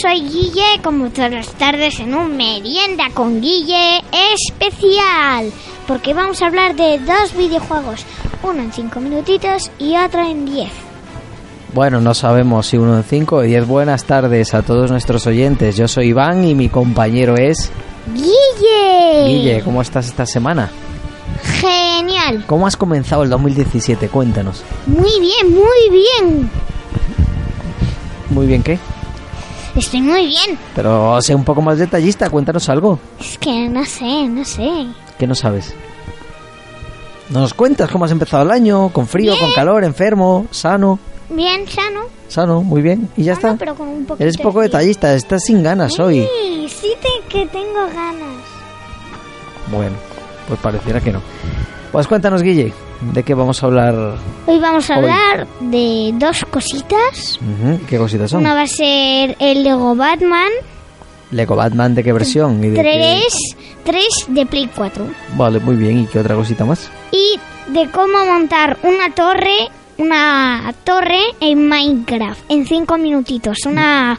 Soy 0.00 0.20
Guille, 0.20 0.80
como 0.82 1.10
todas 1.10 1.32
las 1.32 1.48
tardes 1.48 2.00
en 2.00 2.14
un 2.14 2.36
merienda 2.36 3.10
con 3.12 3.40
Guille 3.40 4.00
especial, 4.34 5.52
porque 5.86 6.14
vamos 6.14 6.40
a 6.40 6.46
hablar 6.46 6.74
de 6.74 6.98
dos 7.00 7.36
videojuegos, 7.36 8.06
uno 8.42 8.62
en 8.62 8.72
cinco 8.72 9.00
minutitos 9.00 9.70
y 9.78 9.96
otro 9.96 10.20
en 10.20 10.46
diez. 10.46 10.70
Bueno, 11.74 12.00
no 12.00 12.14
sabemos 12.14 12.68
si 12.68 12.78
uno 12.78 12.96
en 12.96 13.04
cinco 13.04 13.36
o 13.36 13.40
diez. 13.42 13.66
Buenas 13.66 14.04
tardes 14.04 14.54
a 14.54 14.62
todos 14.62 14.90
nuestros 14.90 15.26
oyentes. 15.26 15.76
Yo 15.76 15.86
soy 15.86 16.08
Iván 16.08 16.44
y 16.44 16.54
mi 16.54 16.68
compañero 16.68 17.36
es 17.36 17.70
Guille. 18.14 19.26
Guille. 19.26 19.62
¿Cómo 19.62 19.82
estás 19.82 20.06
esta 20.06 20.24
semana? 20.24 20.70
Genial. 21.60 22.44
¿Cómo 22.46 22.66
has 22.66 22.76
comenzado 22.76 23.22
el 23.22 23.30
2017? 23.30 24.08
Cuéntanos. 24.08 24.62
Muy 24.86 25.20
bien, 25.20 25.52
muy 25.52 25.90
bien. 25.90 26.50
Muy 28.30 28.46
bien, 28.46 28.62
¿qué? 28.62 28.78
Estoy 29.76 30.02
muy 30.02 30.26
bien. 30.26 30.58
Pero 30.74 31.20
sé 31.22 31.34
un 31.34 31.44
poco 31.44 31.62
más 31.62 31.78
detallista, 31.78 32.28
cuéntanos 32.28 32.68
algo. 32.68 32.98
Es 33.20 33.38
que 33.38 33.68
no 33.68 33.84
sé, 33.84 34.26
no 34.28 34.44
sé. 34.44 34.86
¿Qué 35.18 35.26
no 35.26 35.34
sabes? 35.34 35.74
¿No 37.28 37.40
nos 37.40 37.54
cuentas 37.54 37.88
cómo 37.90 38.04
has 38.04 38.10
empezado 38.10 38.42
el 38.42 38.50
año? 38.50 38.88
¿Con 38.88 39.06
frío, 39.06 39.34
con 39.38 39.52
calor, 39.52 39.84
enfermo, 39.84 40.46
sano? 40.50 40.98
Bien, 41.28 41.66
sano. 41.68 42.00
Sano, 42.26 42.62
muy 42.62 42.82
bien. 42.82 43.08
¿Y 43.16 43.24
ya 43.24 43.34
Sano, 43.36 43.48
está? 43.54 43.58
pero 43.58 43.74
con 43.76 43.88
un 43.88 44.04
poquito 44.04 44.22
Eres 44.24 44.36
poco 44.36 44.60
detallista, 44.60 45.14
estás 45.14 45.44
sin 45.44 45.62
ganas 45.62 45.98
hoy. 46.00 46.26
Sí, 46.42 46.68
sí 46.68 46.92
te- 47.00 47.28
que 47.28 47.46
tengo 47.46 47.86
ganas. 47.94 48.42
Bueno, 49.70 49.94
pues 50.48 50.58
pareciera 50.60 51.00
que 51.00 51.12
no. 51.12 51.20
Pues 51.92 52.06
cuéntanos, 52.06 52.42
Guille, 52.42 52.72
¿de 53.00 53.22
qué 53.24 53.34
vamos 53.34 53.62
a 53.62 53.66
hablar? 53.66 54.14
Hoy 54.46 54.58
vamos 54.60 54.88
a 54.90 54.98
Hoy. 54.98 55.04
hablar 55.04 55.46
de 55.60 56.12
dos 56.14 56.44
cositas. 56.50 57.40
¿Qué 57.88 57.98
cositas 57.98 58.30
son? 58.30 58.40
Una 58.40 58.54
va 58.54 58.62
a 58.62 58.66
ser 58.68 59.36
el 59.40 59.64
Lego 59.64 59.96
Batman 59.96 60.50
Lego 61.32 61.56
Batman, 61.56 61.94
¿de 61.94 62.02
qué 62.04 62.12
versión? 62.12 62.62
¿Y 62.62 62.68
de 62.70 62.76
qué- 62.82 62.82
3, 62.82 63.56
3 63.84 64.06
de 64.28 64.46
Play 64.46 64.70
4. 64.74 65.04
Vale, 65.36 65.58
muy 65.60 65.76
bien. 65.76 65.98
¿Y 66.00 66.06
qué 66.06 66.18
otra 66.20 66.34
cosita 66.36 66.64
más? 66.64 66.90
Y 67.12 67.38
de 67.72 67.88
cómo 67.90 68.24
montar 68.24 68.78
una 68.82 69.12
torre, 69.14 69.68
una 69.98 70.72
torre 70.84 71.20
en 71.40 71.68
Minecraft 71.68 72.40
en 72.50 72.66
5 72.66 72.98
minutitos. 72.98 73.58
Una, 73.66 74.18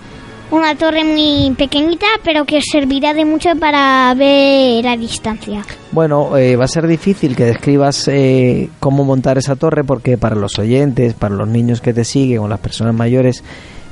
una 0.52 0.75
torre 0.75 1.03
muy 1.03 1.53
pequeñita, 1.57 2.05
pero 2.23 2.45
que 2.45 2.57
os 2.57 2.66
servirá 2.71 3.13
de 3.13 3.25
mucho 3.25 3.49
para 3.59 4.13
ver 4.16 4.85
a 4.88 4.97
distancia. 4.97 5.63
Bueno, 5.91 6.38
eh, 6.38 6.56
va 6.56 6.66
a 6.66 6.67
ser 6.67 6.88
difícil 6.88 7.35
que 7.35 7.45
describas 7.45 8.07
eh, 8.07 8.69
cómo 8.79 9.03
montar 9.03 9.38
esa 9.38 9.56
torre 9.56 9.84
porque 9.84 10.17
para 10.17 10.35
los 10.35 10.59
oyentes, 10.59 11.13
para 11.13 11.35
los 11.35 11.47
niños 11.47 11.81
que 11.81 11.94
te 11.94 12.03
siguen 12.03 12.39
o 12.39 12.47
las 12.47 12.59
personas 12.59 12.94
mayores, 12.94 13.44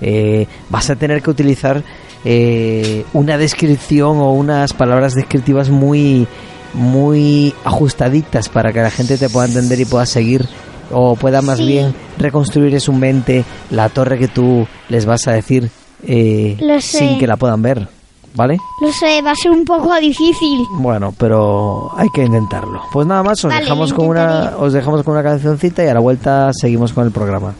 eh, 0.02 0.48
vas 0.70 0.90
a 0.90 0.96
tener 0.96 1.22
que 1.22 1.30
utilizar 1.30 1.84
eh, 2.26 3.06
una 3.14 3.38
descripción 3.38 4.18
o 4.18 4.34
unas 4.34 4.74
palabras 4.74 5.14
descriptivas 5.16 5.70
muy 5.70 6.28
muy 6.74 7.54
ajustaditas 7.64 8.48
para 8.50 8.72
que 8.72 8.80
la 8.82 8.92
gente 8.92 9.18
te 9.18 9.28
pueda 9.30 9.48
entender 9.48 9.80
y 9.80 9.86
pueda 9.86 10.06
seguir 10.06 10.46
o 10.92 11.16
pueda 11.16 11.42
más 11.42 11.58
Sí. 11.58 11.66
bien 11.68 11.94
reconstruir 12.18 12.74
en 12.74 12.80
su 12.80 12.94
mente 12.94 13.44
la 13.72 13.90
torre 13.90 14.20
que 14.20 14.28
tú 14.28 14.68
les 14.88 15.06
vas 15.06 15.28
a 15.28 15.32
decir 15.32 15.70
eh, 16.04 16.58
Lo 16.60 16.80
sé. 16.82 16.98
sin 17.00 17.20
que 17.20 17.28
la 17.28 17.38
puedan 17.38 17.62
ver, 17.62 17.88
¿vale? 18.36 18.58
Lo 18.82 18.92
sé, 18.92 19.22
va 19.22 19.32
a 19.32 19.36
ser 19.36 19.52
un 19.52 19.66
poco 19.66 19.96
difícil. 19.96 20.66
Bueno, 20.72 21.14
pero 21.18 21.92
hay 21.98 22.08
que 22.14 22.24
intentarlo. 22.24 22.82
Pues 22.92 23.06
nada 23.08 23.24
más, 23.24 23.44
os 23.44 23.50
Vale, 23.52 23.64
dejamos 23.64 23.90
lo 23.92 23.96
con 23.98 24.08
una, 24.08 24.24
intentaré. 24.24 24.56
os 24.66 24.74
dejamos 24.74 25.04
con 25.04 25.14
una 25.14 25.24
cancioncita 25.24 25.84
y 25.84 25.88
a 25.88 25.94
la 25.94 26.00
vuelta 26.00 26.52
seguimos 26.54 26.94
con 26.94 27.06
el 27.06 27.12
programa. 27.12 27.54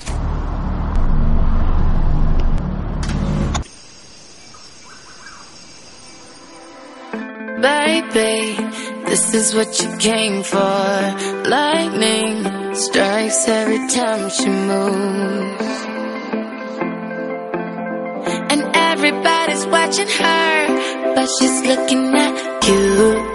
Baby, 7.62 8.56
this 9.06 9.34
is 9.34 9.54
what 9.56 9.80
you 9.82 9.90
came 9.98 10.44
for. 10.44 10.60
Lightning 11.50 12.74
strikes 12.74 13.48
every 13.50 13.88
time 13.90 14.30
she 14.30 14.48
moves. 14.50 15.89
Watching 19.68 20.08
her, 20.08 21.14
but 21.16 21.28
she's 21.40 21.62
looking 21.68 22.16
at. 22.16 22.66
You. 22.68 23.30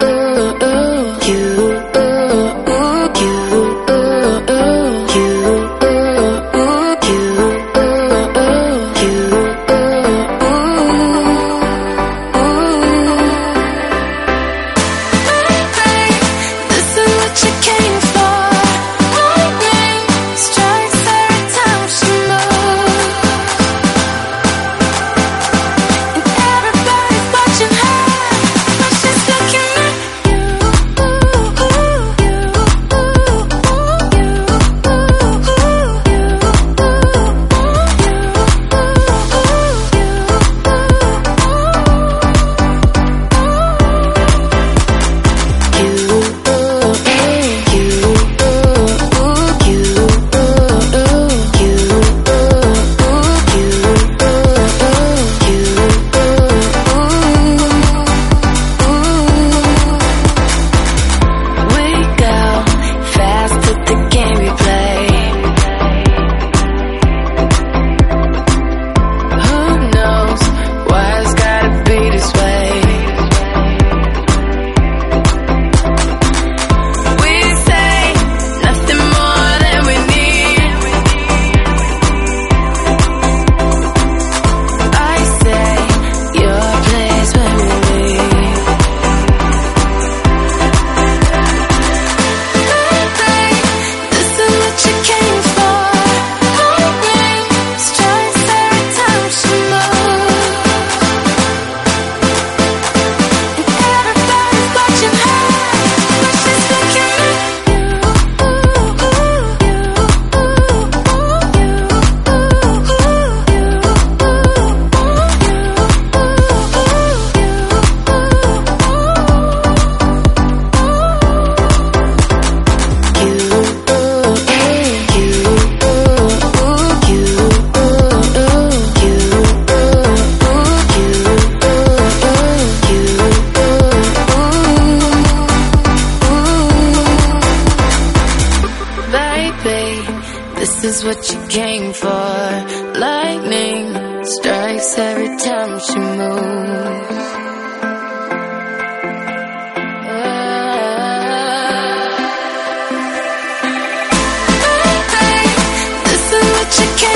You 156.79 156.95
came 156.97 157.14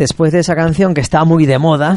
después 0.00 0.32
de 0.32 0.40
esa 0.40 0.54
canción 0.56 0.94
que 0.94 1.00
está 1.02 1.24
muy 1.24 1.44
de 1.46 1.58
moda, 1.58 1.96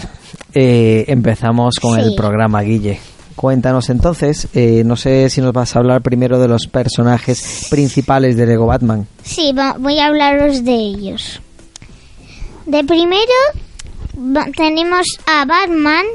eh, 0.53 1.05
empezamos 1.07 1.75
con 1.81 1.97
el 1.99 2.13
programa, 2.15 2.61
Guille. 2.61 2.99
Cuéntanos 3.35 3.89
entonces, 3.89 4.47
eh, 4.53 4.83
no 4.85 4.95
sé 4.95 5.29
si 5.29 5.41
nos 5.41 5.53
vas 5.53 5.75
a 5.75 5.79
hablar 5.79 6.01
primero 6.01 6.37
de 6.37 6.47
los 6.47 6.67
personajes 6.67 7.67
principales 7.69 8.35
de 8.37 8.45
Lego 8.45 8.67
Batman. 8.67 9.07
Sí, 9.23 9.53
va- 9.57 9.75
voy 9.79 9.99
a 9.99 10.07
hablaros 10.07 10.63
de 10.63 10.73
ellos. 10.75 11.41
De 12.65 12.83
primero 12.83 13.33
va- 14.17 14.47
tenemos 14.55 15.07
a 15.25 15.45
Batman 15.45 16.05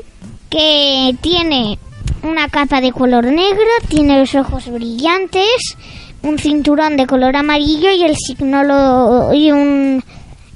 que 0.50 1.17
tiene 1.20 1.79
una 2.23 2.49
capa 2.49 2.81
de 2.81 2.93
color 2.93 3.25
negro, 3.25 3.64
tiene 3.88 4.20
los 4.20 4.35
ojos 4.35 4.70
brillantes, 4.70 5.75
un 6.23 6.38
cinturón 6.38 6.96
de 6.96 7.06
color 7.06 7.35
amarillo 7.37 7.90
y 7.90 8.02
el 8.05 8.14
signo 8.17 8.62
lo- 8.62 9.32
y 9.35 9.50
un 9.52 10.02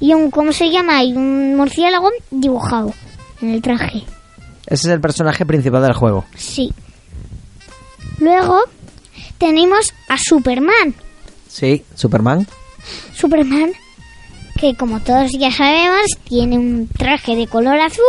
y 0.03 0.13
un 0.15 0.33
¿cómo 0.33 0.53
se 0.53 0.69
llama? 0.69 1.05
Y 1.05 1.13
un 1.13 1.55
murciélago 1.55 2.11
dibujado 2.33 2.93
en 3.41 3.51
el 3.51 3.63
traje. 3.63 4.03
Ese 4.67 4.89
es 4.89 4.95
el 4.95 5.01
personaje 5.01 5.47
principal 5.47 5.81
del 5.81 5.93
juego. 5.93 6.25
Sí. 6.37 6.73
Luego 8.19 8.59
tenemos 9.39 9.95
a 10.09 10.17
Superman. 10.19 10.93
Sí, 11.47 11.85
Superman. 11.95 12.49
Superman, 13.15 13.71
que 14.59 14.75
como 14.75 14.99
todos 15.01 15.31
ya 15.39 15.53
sabemos, 15.53 16.07
tiene 16.25 16.59
un 16.59 16.89
traje 16.89 17.37
de 17.37 17.47
color 17.47 17.79
azul, 17.79 18.03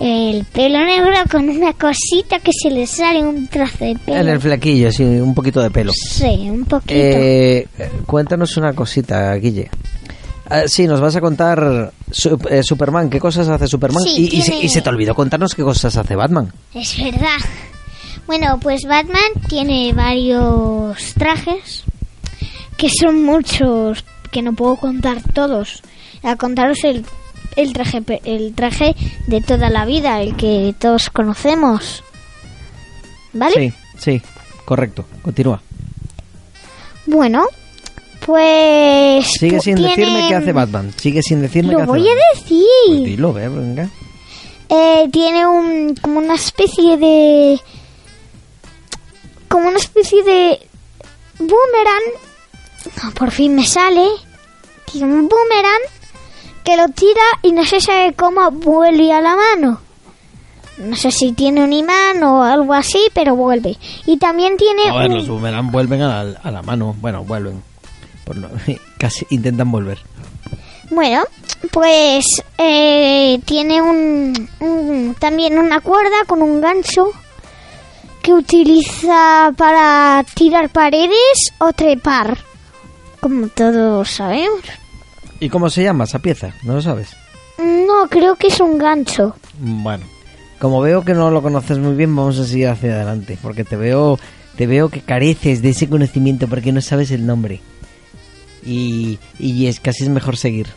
el 0.00 0.44
pelo 0.46 0.84
negro 0.84 1.14
con 1.30 1.48
una 1.48 1.74
cosita 1.74 2.40
que 2.40 2.50
se 2.60 2.72
le 2.72 2.88
sale 2.88 3.24
un 3.24 3.46
trozo 3.46 3.84
de 3.84 3.96
pelo. 4.04 4.18
En 4.18 4.28
el 4.28 4.40
flequillo, 4.40 4.90
sí, 4.90 5.04
un 5.04 5.32
poquito 5.32 5.60
de 5.60 5.70
pelo. 5.70 5.92
Sí, 5.92 6.48
un 6.50 6.64
poquito. 6.64 6.92
Eh, 6.94 7.68
cuéntanos 8.04 8.56
una 8.56 8.72
cosita, 8.72 9.32
Guille. 9.36 9.70
Ah, 10.50 10.62
sí, 10.66 10.86
nos 10.86 11.00
vas 11.00 11.14
a 11.16 11.20
contar 11.20 11.92
Su- 12.10 12.38
eh, 12.48 12.62
Superman, 12.62 13.10
qué 13.10 13.20
cosas 13.20 13.48
hace 13.48 13.66
Superman 13.66 14.02
Sí, 14.02 14.14
y, 14.32 14.38
y 14.38 14.42
se, 14.42 14.50
tiene- 14.50 14.64
y 14.64 14.68
se 14.70 14.80
te 14.82 14.88
olvidó 14.88 15.14
contarnos 15.14 15.54
qué 15.54 15.62
cosas 15.62 15.96
hace 15.96 16.16
Batman. 16.16 16.52
Es 16.74 16.96
verdad. 16.96 17.36
Bueno, 18.26 18.58
pues 18.60 18.82
Batman 18.84 19.30
tiene 19.48 19.92
varios 19.92 21.14
trajes, 21.14 21.84
que 22.76 22.88
son 22.90 23.22
muchos, 23.24 24.04
que 24.30 24.42
no 24.42 24.52
puedo 24.54 24.76
contar 24.76 25.22
todos. 25.34 25.82
A 26.22 26.36
contaros 26.36 26.84
el, 26.84 27.04
el 27.56 27.72
traje 27.72 28.02
el 28.24 28.54
traje 28.54 28.94
de 29.26 29.40
toda 29.40 29.70
la 29.70 29.84
vida, 29.84 30.20
el 30.22 30.36
que 30.36 30.74
todos 30.78 31.10
conocemos. 31.10 32.02
¿Vale? 33.32 33.54
Sí, 33.54 33.72
sí, 33.98 34.22
correcto. 34.64 35.04
Continúa. 35.22 35.60
Bueno, 37.06 37.44
pues... 38.28 39.26
Sigue 39.40 39.58
sin 39.60 39.76
decirme 39.76 40.26
qué 40.28 40.34
hace 40.34 40.52
Batman. 40.52 40.92
Sigue 40.96 41.22
sin 41.22 41.40
decirme 41.40 41.70
qué 41.70 41.76
Lo 41.76 41.82
hace 41.84 41.86
voy 41.90 42.00
Batman. 42.00 42.18
a 42.18 42.38
Pues 42.38 42.50
decir. 42.50 43.04
dilo, 43.06 43.32
ve, 43.32 43.48
venga. 43.48 43.88
Eh, 44.68 45.08
tiene 45.10 45.46
un 45.46 45.94
como 45.96 46.18
una 46.18 46.34
especie 46.34 46.98
de 46.98 47.58
como 49.48 49.68
una 49.68 49.78
especie 49.78 50.22
de 50.22 50.60
boomerang. 51.38 52.04
No, 53.02 53.10
por 53.12 53.30
fin 53.30 53.54
me 53.54 53.66
sale. 53.66 54.06
Tiene 54.92 55.06
un 55.14 55.26
boomerang 55.28 55.82
que 56.64 56.76
lo 56.76 56.86
tira 56.88 57.22
y 57.42 57.52
no 57.52 57.64
se 57.64 57.80
sabe 57.80 58.12
cómo 58.12 58.50
vuelve 58.50 59.10
a 59.10 59.22
la 59.22 59.36
mano. 59.36 59.80
No 60.76 60.94
sé 60.96 61.10
si 61.12 61.32
tiene 61.32 61.64
un 61.64 61.72
imán 61.72 62.22
o 62.22 62.42
algo 62.42 62.74
así, 62.74 63.00
pero 63.14 63.34
vuelve. 63.34 63.76
Y 64.04 64.18
también 64.18 64.58
tiene 64.58 64.90
A 64.90 64.98
ver, 64.98 65.08
un- 65.10 65.16
los 65.16 65.28
boomerang 65.28 65.70
vuelven 65.72 66.02
a 66.02 66.22
la, 66.24 66.38
a 66.42 66.50
la 66.50 66.60
mano. 66.62 66.94
Bueno, 67.00 67.24
vuelven. 67.24 67.62
Por 68.28 68.36
casi 68.98 69.26
intentan 69.30 69.70
volver. 69.70 69.98
Bueno, 70.90 71.22
pues 71.72 72.24
eh, 72.56 73.40
tiene 73.44 73.82
un, 73.82 74.48
un- 74.60 75.16
también 75.18 75.58
una 75.58 75.80
cuerda 75.80 76.16
con 76.26 76.42
un 76.42 76.60
gancho 76.60 77.08
que 78.22 78.32
utiliza 78.32 79.52
para 79.56 80.24
tirar 80.34 80.70
paredes 80.70 81.52
o 81.58 81.72
trepar, 81.72 82.38
como 83.20 83.48
todos 83.48 84.10
sabemos. 84.10 84.60
¿Y 85.40 85.48
cómo 85.48 85.70
se 85.70 85.82
llama 85.82 86.04
esa 86.04 86.18
pieza? 86.18 86.52
¿No 86.64 86.74
lo 86.74 86.82
sabes? 86.82 87.10
No, 87.58 88.08
creo 88.08 88.36
que 88.36 88.48
es 88.48 88.60
un 88.60 88.78
gancho. 88.78 89.34
Bueno, 89.60 90.04
como 90.58 90.80
veo 90.80 91.04
que 91.04 91.14
no 91.14 91.30
lo 91.30 91.42
conoces 91.42 91.78
muy 91.78 91.94
bien, 91.94 92.14
vamos 92.14 92.38
a 92.38 92.44
seguir 92.46 92.68
hacia 92.68 92.94
adelante, 92.94 93.38
porque 93.42 93.64
te 93.64 93.76
veo, 93.76 94.18
te 94.56 94.66
veo 94.66 94.88
que 94.88 95.00
careces 95.00 95.60
de 95.62 95.70
ese 95.70 95.88
conocimiento 95.88 96.48
porque 96.48 96.72
no 96.72 96.80
sabes 96.80 97.10
el 97.10 97.26
nombre. 97.26 97.60
Y, 98.64 99.18
y 99.38 99.66
es 99.66 99.80
casi 99.80 100.04
es 100.04 100.08
mejor 100.10 100.36
seguir. 100.36 100.68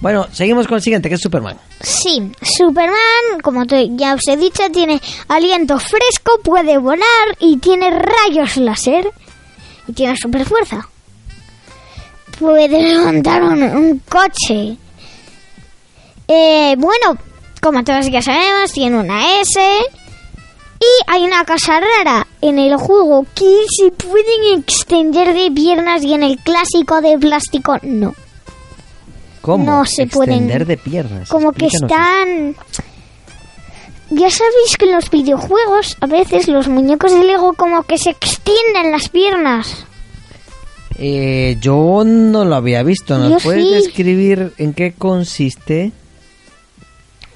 Bueno, 0.00 0.26
seguimos 0.32 0.66
con 0.66 0.76
el 0.76 0.82
siguiente, 0.82 1.08
que 1.08 1.14
es 1.14 1.20
Superman. 1.20 1.56
Sí, 1.80 2.32
Superman, 2.42 3.40
como 3.42 3.64
ya 3.64 4.14
os 4.14 4.26
he 4.28 4.36
dicho, 4.36 4.64
tiene 4.72 5.00
aliento 5.28 5.78
fresco, 5.78 6.40
puede 6.42 6.76
volar 6.78 7.36
y 7.38 7.58
tiene 7.58 7.88
rayos 7.90 8.56
láser. 8.56 9.08
Y 9.86 9.92
tiene 9.92 10.16
super 10.16 10.44
fuerza. 10.44 10.88
Puede 12.38 12.68
levantar 12.82 13.42
un, 13.44 13.62
un 13.62 13.98
coche. 14.08 14.76
Eh, 16.26 16.74
bueno, 16.78 17.16
como 17.60 17.84
todos 17.84 18.10
ya 18.10 18.22
sabemos, 18.22 18.72
tiene 18.72 18.98
una 18.98 19.40
S. 19.40 19.60
Y 20.82 21.02
hay 21.06 21.22
una 21.24 21.44
cosa 21.44 21.78
rara 21.80 22.26
en 22.40 22.58
el 22.58 22.76
juego 22.76 23.24
que 23.36 23.60
se 23.78 23.92
pueden 23.92 24.58
extender 24.58 25.32
de 25.32 25.48
piernas 25.52 26.02
y 26.02 26.12
en 26.12 26.24
el 26.24 26.38
clásico 26.38 27.00
de 27.00 27.16
plástico 27.18 27.78
no. 27.82 28.14
¿Cómo? 29.42 29.64
No 29.64 29.84
se 29.84 30.08
pueden- 30.08 30.34
Extender 30.44 30.66
de 30.66 30.76
piernas. 30.76 31.28
como 31.28 31.52
que 31.52 31.66
están 31.66 32.56
ya 34.10 34.28
sabéis 34.30 34.76
que 34.78 34.84
en 34.86 34.92
los 34.92 35.08
videojuegos 35.08 35.96
a 36.00 36.06
veces 36.06 36.46
los 36.48 36.66
muñecos 36.68 37.12
de 37.14 37.22
Lego 37.24 37.52
como 37.54 37.84
que 37.84 37.96
se 37.96 38.10
extienden 38.10 38.90
las 38.90 39.08
piernas. 39.08 39.86
Eh, 40.98 41.56
yo 41.60 42.02
no 42.04 42.44
lo 42.44 42.54
había 42.56 42.82
visto. 42.82 43.16
¿Nos 43.18 43.30
Yo 43.30 43.38
puedes 43.38 43.64
sí. 43.64 43.74
describir 43.74 44.52
en 44.58 44.74
qué 44.74 44.92
consiste? 44.92 45.92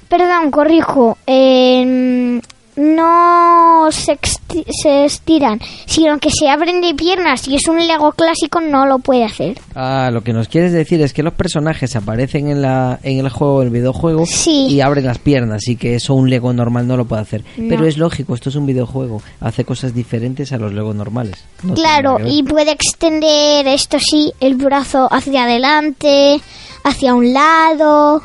perdón 0.09 0.51
corrijo 0.51 1.17
em, 1.25 2.39
no 2.77 3.87
se, 3.91 4.13
exti- 4.19 4.65
se 4.81 5.05
estiran 5.05 5.59
sino 5.85 6.17
que 6.19 6.29
se 6.31 6.49
abren 6.49 6.81
de 6.81 6.93
piernas 6.93 7.47
y 7.47 7.55
es 7.55 7.67
un 7.67 7.77
Lego 7.85 8.11
clásico 8.11 8.61
no 8.61 8.85
lo 8.85 8.99
puede 8.99 9.23
hacer 9.25 9.59
Ah, 9.75 10.09
lo 10.11 10.21
que 10.21 10.33
nos 10.33 10.47
quieres 10.47 10.71
decir 10.71 11.01
es 11.01 11.13
que 11.13 11.23
los 11.23 11.33
personajes 11.33 11.95
aparecen 11.95 12.47
en 12.49 12.61
la 12.61 12.99
en 13.03 13.19
el 13.19 13.29
juego, 13.29 13.61
el 13.61 13.69
videojuego, 13.69 14.25
Sí. 14.25 14.67
y 14.69 14.81
abren 14.81 15.05
las 15.05 15.19
piernas 15.19 15.67
y 15.67 15.75
que 15.75 15.95
eso 15.95 16.13
un 16.13 16.29
Lego 16.29 16.51
normal 16.53 16.87
no 16.87 16.97
lo 16.97 17.05
puede 17.05 17.21
hacer. 17.21 17.43
No. 17.57 17.69
Pero 17.69 17.85
es 17.85 17.97
lógico, 17.97 18.33
esto 18.35 18.49
es 18.49 18.55
un 18.55 18.65
videojuego, 18.65 19.21
hace 19.41 19.65
cosas 19.65 19.93
diferentes 19.93 20.51
a 20.51 20.57
los 20.57 20.73
Lego 20.73 20.93
normales. 20.93 21.43
No 21.63 21.73
claro 21.73 22.17
y 22.25 22.43
puede 22.43 22.71
extender 22.71 23.67
esto 23.67 23.97
sí 23.99 24.33
el 24.39 24.55
brazo 24.55 25.07
hacia 25.11 25.43
adelante 25.43 26.39
hacia 26.83 27.13
un 27.13 27.33
lado 27.33 28.23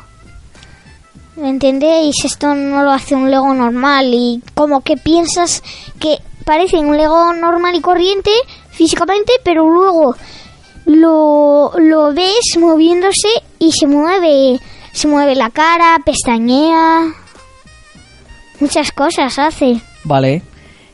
¿Me 1.35 1.49
entendéis? 1.49 2.15
Esto 2.25 2.53
no 2.53 2.83
lo 2.83 2.91
hace 2.91 3.15
un 3.15 3.29
Lego 3.31 3.53
normal 3.53 4.13
y 4.13 4.41
como 4.53 4.81
que 4.81 4.97
piensas 4.97 5.63
que 5.99 6.17
parece 6.45 6.77
un 6.77 6.95
Lego 6.95 7.33
normal 7.33 7.75
y 7.75 7.81
corriente 7.81 8.29
físicamente, 8.71 9.33
pero 9.43 9.67
luego 9.69 10.15
lo, 10.85 11.71
lo 11.77 12.13
ves 12.13 12.57
moviéndose 12.59 13.29
y 13.59 13.71
se 13.71 13.87
mueve, 13.87 14.59
se 14.91 15.07
mueve 15.07 15.35
la 15.35 15.49
cara, 15.49 15.97
pestañea, 16.05 17.13
muchas 18.59 18.91
cosas 18.91 19.39
hace. 19.39 19.79
Vale, 20.03 20.43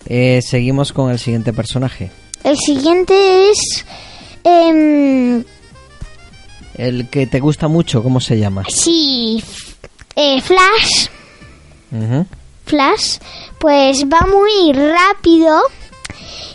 eh, 0.05 0.41
seguimos 0.41 0.93
con 0.93 1.11
el 1.11 1.19
siguiente 1.19 1.51
personaje. 1.51 2.11
El 2.43 2.57
siguiente 2.57 3.49
es... 3.51 3.85
em, 4.45 5.43
El 6.75 7.09
que 7.09 7.27
te 7.27 7.41
gusta 7.41 7.67
mucho, 7.67 8.01
¿cómo 8.01 8.21
se 8.21 8.39
llama? 8.39 8.63
sí, 8.69 9.43
eh, 10.19 10.41
Flash. 10.41 11.09
Flash, 12.65 13.17
pues 13.57 14.03
va 14.05 14.27
muy 14.27 14.73
rápido 14.73 15.61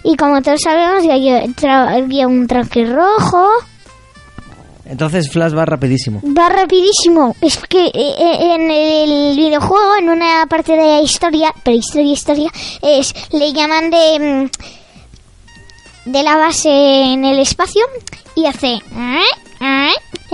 y 0.05 0.17
como 0.17 0.43
todos 0.43 0.61
sabemos 0.63 1.03
ya 1.03 1.17
lleva 1.17 2.27
un 2.29 2.47
traje 2.47 2.85
rojo, 2.85 3.49
Entonces 4.85 5.31
Flash 5.31 5.57
va 5.57 5.65
rapidísimo. 5.65 6.21
va 6.23 6.51
rapidísimo. 6.51 7.35
Es 7.41 7.57
que 7.57 7.87
eh, 7.87 7.91
eh, 7.95 8.55
en 8.55 8.71
el 8.71 9.35
videojuego, 9.37 9.97
en 9.99 10.11
una 10.11 10.47
parte 10.47 10.73
de 10.73 10.85
la 10.85 11.01
historia, 11.01 11.53
pero 11.65 11.77
historia, 11.77 12.13
historia, 12.13 12.51
es 12.83 13.15
le 13.33 13.53
llaman 13.53 13.91
de 13.91 14.51
mm, 16.05 16.11
de 16.13 16.23
la 16.23 16.37
base 16.37 16.69
en 16.69 17.25
el 17.25 17.39
espacio 17.39 17.83
y 18.37 18.45
hace 18.45 18.79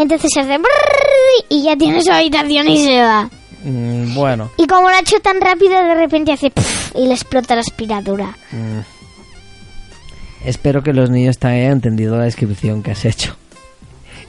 entonces 0.03 0.31
hace 0.37 0.59
brrr 0.59 1.45
y 1.49 1.63
ya 1.65 1.77
tiene 1.77 2.03
su 2.03 2.11
habitación 2.13 2.69
y 2.69 2.83
se 2.85 3.01
va. 3.03 3.31
Mm, 3.65 4.15
bueno, 4.15 4.51
Y 4.57 4.67
como 4.67 4.89
lo 4.89 4.97
ha 4.97 5.01
hecho 5.01 5.21
tan 5.21 5.41
rápido, 5.41 5.73
de 5.83 5.95
repente 5.95 6.33
hace 6.33 6.51
pf, 6.51 6.99
y 6.99 7.07
le 7.07 7.13
explota 7.15 7.55
la 7.55 7.61
aspiradora. 7.61 8.37
mm. 8.53 8.81
espero 10.45 10.83
que 10.83 10.93
los 10.93 11.11
niños 11.11 11.39
te 11.39 11.49
hayan 11.49 11.73
entendido 11.73 12.17
la 12.17 12.25
descripción 12.25 12.83
que 12.83 12.93
has 12.93 13.05
hecho. 13.05 13.37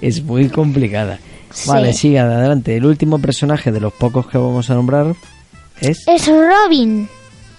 Es 0.01 0.21
muy 0.23 0.49
complicada. 0.49 1.19
Vale, 1.67 1.93
Sí. 1.93 1.99
siga 2.09 2.23
adelante. 2.23 2.75
El 2.75 2.85
último 2.85 3.19
personaje 3.19 3.71
de 3.71 3.79
los 3.79 3.93
pocos 3.93 4.27
que 4.27 4.37
vamos 4.37 4.69
a 4.69 4.73
nombrar 4.75 5.13
es... 5.79 5.99
Es 6.07 6.27
Robin. 6.27 7.07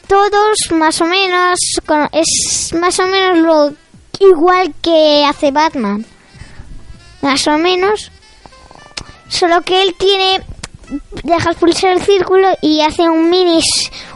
Todos 0.07 0.57
más 0.73 1.01
o 1.01 1.07
menos 1.07 1.59
con- 1.87 2.09
es 2.13 2.75
más 2.79 2.99
o 2.99 3.07
menos 3.07 3.39
lo 3.39 3.73
igual 4.29 4.75
que 4.83 5.25
hace 5.27 5.51
Batman. 5.51 6.05
Más 7.23 7.47
o 7.47 7.57
menos. 7.59 8.11
Solo 9.29 9.63
que 9.63 9.83
él 9.83 9.95
tiene 9.99 10.41
dejas 11.23 11.57
pulsar 11.57 11.93
el 11.93 12.03
círculo 12.03 12.49
y 12.61 12.83
hace 12.83 13.09
un 13.09 13.31
mini 13.31 13.61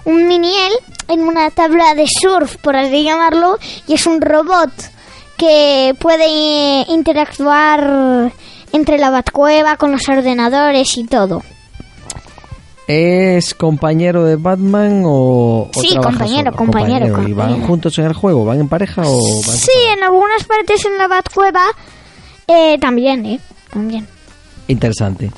un 0.04 0.28
mini 0.28 0.54
él 0.54 0.72
en 1.08 1.20
una 1.22 1.50
tabla 1.50 1.94
de 1.94 2.04
surf, 2.06 2.56
por 2.58 2.76
así 2.76 3.02
llamarlo, 3.04 3.58
y 3.86 3.94
es 3.94 4.06
un 4.06 4.20
robot 4.20 4.70
que 5.38 5.94
puede 5.98 6.84
interactuar 6.90 8.32
entre 8.72 8.98
la 8.98 9.08
Batcueva 9.10 9.76
con 9.76 9.92
los 9.92 10.06
ordenadores 10.08 10.96
y 10.98 11.04
todo. 11.04 11.42
¿Es 12.88 13.54
compañero 13.54 14.24
de 14.24 14.36
Batman 14.36 15.02
o, 15.06 15.70
o 15.74 15.80
Sí, 15.80 15.96
compañero, 15.96 16.50
solo? 16.52 16.56
compañero, 16.56 17.06
¿Y 17.06 17.10
van 17.10 17.24
compañero. 17.48 17.66
juntos 17.66 17.98
en 17.98 18.04
el 18.06 18.12
juego? 18.12 18.44
¿Van 18.44 18.60
en 18.60 18.68
pareja 18.68 19.02
o 19.04 19.16
van 19.42 19.56
Sí, 19.56 19.70
en 19.96 20.04
algunas 20.04 20.44
partes 20.44 20.84
en 20.84 20.96
la 20.98 21.08
Batcueva 21.08 21.64
eh, 22.46 22.78
también, 22.78 23.26
¿eh? 23.26 23.40
También. 23.72 24.06
Interesante. 24.68 25.30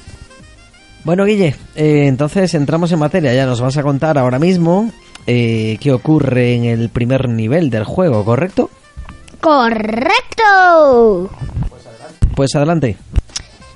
Bueno, 1.05 1.25
Guille, 1.25 1.55
eh, 1.75 2.05
entonces 2.07 2.53
entramos 2.55 2.93
en 2.93 2.99
materia. 2.99 3.35
Ya 3.35 3.47
nos 3.47 3.61
vas 3.61 3.77
a 3.77 3.83
contar 3.83 4.19
ahora 4.19 4.39
mismo 4.39 4.91
eh, 5.27 5.79
qué 5.81 5.93
ocurre 5.93 6.55
en 6.55 6.65
el 6.65 6.91
primer 6.91 7.29
nivel 7.29 7.71
del 7.71 7.85
juego, 7.85 8.25
¿correcto? 8.25 8.71
¡Correcto! 9.41 11.31
Pues 12.35 12.55
adelante. 12.55 12.97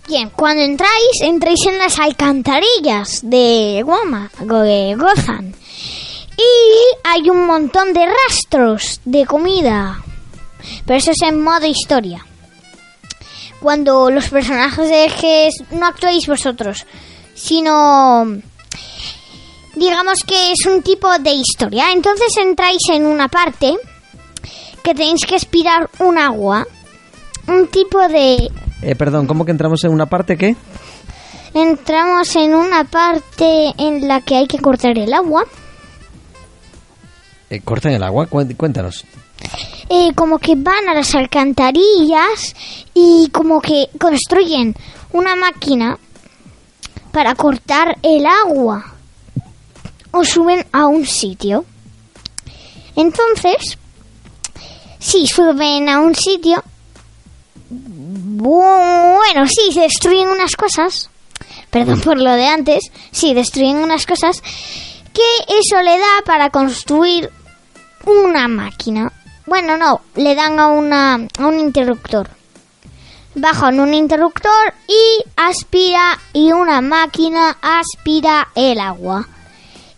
Bien, 0.08 0.30
cuando 0.30 0.62
entráis, 0.62 1.22
entráis 1.22 1.64
en 1.66 1.78
las 1.78 1.98
alcantarillas 1.98 3.20
de 3.22 3.82
Goma, 3.84 4.30
de 4.40 4.96
Gotham. 4.98 5.52
Y 6.36 7.06
hay 7.08 7.30
un 7.30 7.46
montón 7.46 7.92
de 7.92 8.06
rastros 8.06 9.00
de 9.04 9.24
comida. 9.26 10.02
Pero 10.84 10.98
eso 10.98 11.12
es 11.12 11.22
en 11.22 11.40
modo 11.40 11.66
historia. 11.66 12.26
Cuando 13.62 14.10
los 14.10 14.28
personajes 14.28 15.54
no 15.70 15.86
actuáis 15.86 16.26
vosotros, 16.26 16.84
sino 17.34 18.26
digamos 19.76 20.24
que 20.24 20.52
es 20.52 20.66
un 20.66 20.82
tipo 20.82 21.08
de 21.18 21.30
historia. 21.32 21.92
Entonces 21.92 22.28
entráis 22.40 22.80
en 22.92 23.06
una 23.06 23.28
parte 23.28 23.76
que 24.82 24.94
tenéis 24.94 25.24
que 25.26 25.36
aspirar 25.36 25.88
un 26.00 26.18
agua. 26.18 26.66
Un 27.46 27.68
tipo 27.68 27.98
de 28.08 28.50
Eh, 28.82 28.94
perdón, 28.96 29.26
¿cómo 29.26 29.44
que 29.44 29.52
entramos 29.52 29.82
en 29.84 29.92
una 29.92 30.06
parte 30.06 30.36
qué? 30.36 30.56
Entramos 31.54 32.34
en 32.36 32.54
una 32.54 32.84
parte 32.84 33.72
en 33.78 34.08
la 34.08 34.20
que 34.22 34.36
hay 34.36 34.46
que 34.46 34.58
cortar 34.58 34.96
el 34.98 35.12
agua. 35.12 35.44
Eh, 37.50 37.60
¿Cortan 37.60 37.92
el 37.92 38.02
agua? 38.02 38.26
Cué- 38.26 38.56
Cuéntanos. 38.56 39.04
Eh, 39.94 40.14
como 40.14 40.38
que 40.38 40.54
van 40.56 40.88
a 40.88 40.94
las 40.94 41.14
alcantarillas 41.14 42.56
y 42.94 43.28
como 43.30 43.60
que 43.60 43.90
construyen 44.00 44.74
una 45.12 45.36
máquina 45.36 45.98
para 47.10 47.34
cortar 47.34 47.98
el 48.02 48.24
agua. 48.24 48.94
O 50.10 50.24
suben 50.24 50.64
a 50.72 50.86
un 50.86 51.04
sitio. 51.06 51.66
Entonces, 52.96 53.76
si 54.98 55.26
suben 55.26 55.90
a 55.90 56.00
un 56.00 56.14
sitio, 56.14 56.64
bueno, 57.68 59.46
sí, 59.46 59.78
destruyen 59.78 60.28
unas 60.28 60.56
cosas. 60.56 61.10
Perdón 61.68 62.00
por 62.00 62.18
lo 62.18 62.32
de 62.32 62.46
antes. 62.46 62.90
Sí, 63.10 63.34
destruyen 63.34 63.76
unas 63.76 64.06
cosas. 64.06 64.42
Que 65.12 65.58
eso 65.60 65.82
le 65.82 65.98
da 65.98 66.22
para 66.24 66.48
construir 66.48 67.30
una 68.06 68.48
máquina. 68.48 69.12
Bueno, 69.52 69.76
no, 69.76 70.00
le 70.14 70.34
dan 70.34 70.58
a, 70.58 70.68
una, 70.68 71.28
a 71.38 71.46
un 71.46 71.58
interruptor. 71.58 72.30
Bajan 73.34 73.80
un 73.80 73.92
interruptor 73.92 74.72
y 74.88 75.22
aspira 75.36 76.18
y 76.32 76.52
una 76.52 76.80
máquina 76.80 77.58
aspira 77.60 78.48
el 78.54 78.80
agua. 78.80 79.28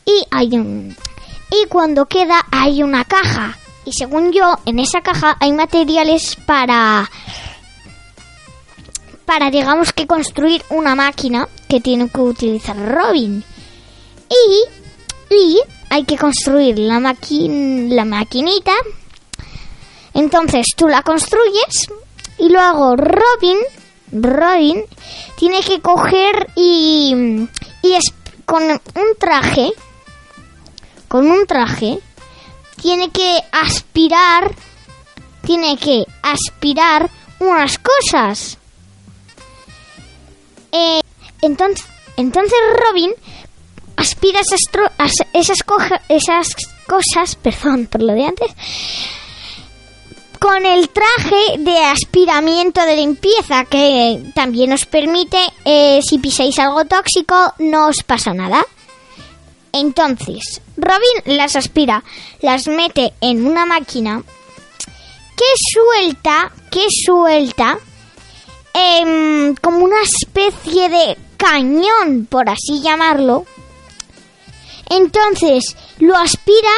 Y 0.05 0.25
hay 0.33 0.59
un 0.59 0.97
y 1.53 1.69
cuando 1.69 2.07
queda 2.07 2.45
hay 2.51 2.83
una 2.83 3.05
caja 3.05 3.57
y 3.85 3.93
según 3.93 4.33
yo 4.33 4.59
en 4.67 4.81
esa 4.81 5.03
caja 5.03 5.37
hay 5.39 5.53
materiales 5.53 6.37
para 6.47 7.09
para 9.25 9.53
digamos 9.53 9.93
que 9.93 10.09
construir 10.09 10.65
una 10.71 10.97
máquina 10.97 11.47
que 11.69 11.81
tiene 11.81 12.09
que 12.09 12.21
utilizar 12.21 12.77
Robin. 12.77 13.45
Y 14.29 15.33
y 15.33 15.61
hay 15.91 16.03
que 16.03 16.19
construir 16.19 16.77
la 16.77 16.99
maqui- 16.99 17.89
la 17.91 18.05
maquinita. 18.05 18.73
Entonces 20.15 20.67
tú 20.77 20.89
la 20.89 21.03
construyes 21.03 21.89
y 22.39 22.49
luego 22.49 22.97
Robin, 22.97 23.59
Robin 24.13 24.85
tiene 25.37 25.61
que 25.61 25.81
coger 25.81 26.49
y, 26.55 27.49
y 27.83 27.93
es, 27.95 28.05
con 28.45 28.63
un 28.63 29.17
traje, 29.19 29.73
con 31.09 31.31
un 31.31 31.47
traje, 31.47 31.99
tiene 32.81 33.11
que 33.11 33.41
aspirar, 33.51 34.55
tiene 35.45 35.77
que 35.77 36.05
aspirar 36.23 37.11
unas 37.41 37.79
cosas. 37.79 38.59
Eh, 40.73 41.01
entonces, 41.43 41.87
entonces 42.17 42.59
Robin 42.87 43.13
aspira 43.97 44.41
esas, 44.41 44.61
esas, 45.33 45.57
esas 46.09 46.57
cosas, 46.87 47.37
perdón 47.43 47.87
por 47.87 48.03
lo 48.03 48.13
de 48.13 48.27
antes, 48.27 48.51
con 50.45 50.67
el 50.67 50.91
traje 50.91 51.57
de 51.57 51.79
aspiramiento 51.87 52.85
de 52.85 52.97
limpieza 52.97 53.65
que 53.65 54.31
también 54.35 54.75
os 54.75 54.85
permite, 54.85 55.39
eh, 55.65 56.01
si 56.07 56.19
pisáis 56.19 56.59
algo 56.59 56.85
tóxico, 56.85 57.35
no 57.61 57.87
os 57.87 58.03
pasa 58.05 58.35
nada. 58.35 58.63
Entonces, 59.73 60.61
Robin 60.77 61.39
las 61.39 61.57
aspira, 61.57 62.05
las 62.43 62.69
mete 62.69 63.15
en 63.23 63.47
una 63.47 63.65
máquina 63.65 64.23
que 65.35 65.45
suelta, 65.73 66.53
que 66.71 66.89
suelta 66.91 67.79
em, 68.75 69.55
como 69.63 69.79
una 69.79 70.03
especie 70.03 70.91
de 70.91 71.17
cañón, 71.39 72.27
por 72.29 72.51
así 72.51 72.83
llamarlo. 72.83 73.47
Entonces 74.91 75.75
lo 76.01 76.15
aspira 76.15 76.75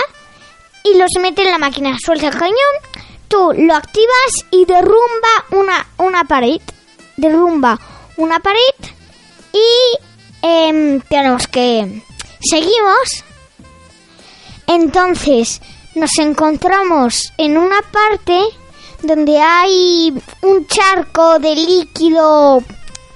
y 0.85 0.97
los 0.97 1.11
mete 1.21 1.43
en 1.43 1.51
la 1.51 1.59
máquina. 1.59 1.97
Suelta 1.99 2.29
el 2.29 2.39
cañón, 2.39 2.96
tú 3.29 3.53
lo 3.57 3.75
activas 3.75 4.33
y 4.51 4.65
derrumba 4.65 5.45
una, 5.51 5.87
una 5.99 6.25
pared. 6.25 6.61
Derrumba 7.17 7.79
una 8.17 8.41
pared 8.41 8.75
y 9.53 9.99
em, 10.43 11.01
tenemos 11.03 11.47
que... 11.47 12.03
Seguimos. 12.41 13.25
Entonces 14.67 15.61
nos 15.95 16.11
encontramos 16.19 17.33
en 17.39 17.57
una 17.57 17.81
parte 17.91 18.39
donde 19.03 19.41
hay 19.41 20.13
un 20.43 20.67
charco 20.67 21.39
de 21.39 21.55
líquido 21.55 22.63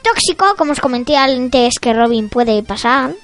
tóxico, 0.03 0.55
como 0.57 0.73
os 0.73 0.81
comenté 0.81 1.17
antes 1.17 1.79
que 1.81 1.93
Robin 1.93 2.29
puede 2.29 2.63
pasar. 2.63 3.15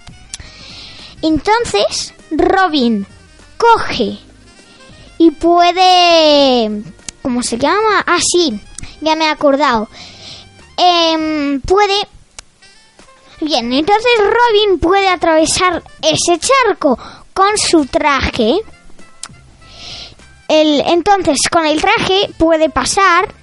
Entonces 1.22 2.14
Robin 2.30 3.06
coge 3.56 4.18
y 5.18 5.30
puede... 5.30 6.82
¿Cómo 7.22 7.42
se 7.42 7.58
llama? 7.58 8.04
Ah, 8.06 8.18
sí, 8.20 8.60
ya 9.00 9.16
me 9.16 9.24
he 9.24 9.28
acordado. 9.28 9.88
Em, 10.76 11.60
puede... 11.60 11.94
Bien, 13.40 13.72
entonces 13.72 14.12
Robin 14.18 14.78
puede 14.78 15.08
atravesar 15.08 15.82
ese 16.00 16.38
charco 16.38 16.98
con 17.34 17.58
su 17.58 17.84
traje. 17.86 18.60
El, 20.48 20.82
entonces, 20.86 21.36
con 21.50 21.66
el 21.66 21.80
traje 21.80 22.30
puede 22.38 22.70
pasar 22.70 23.34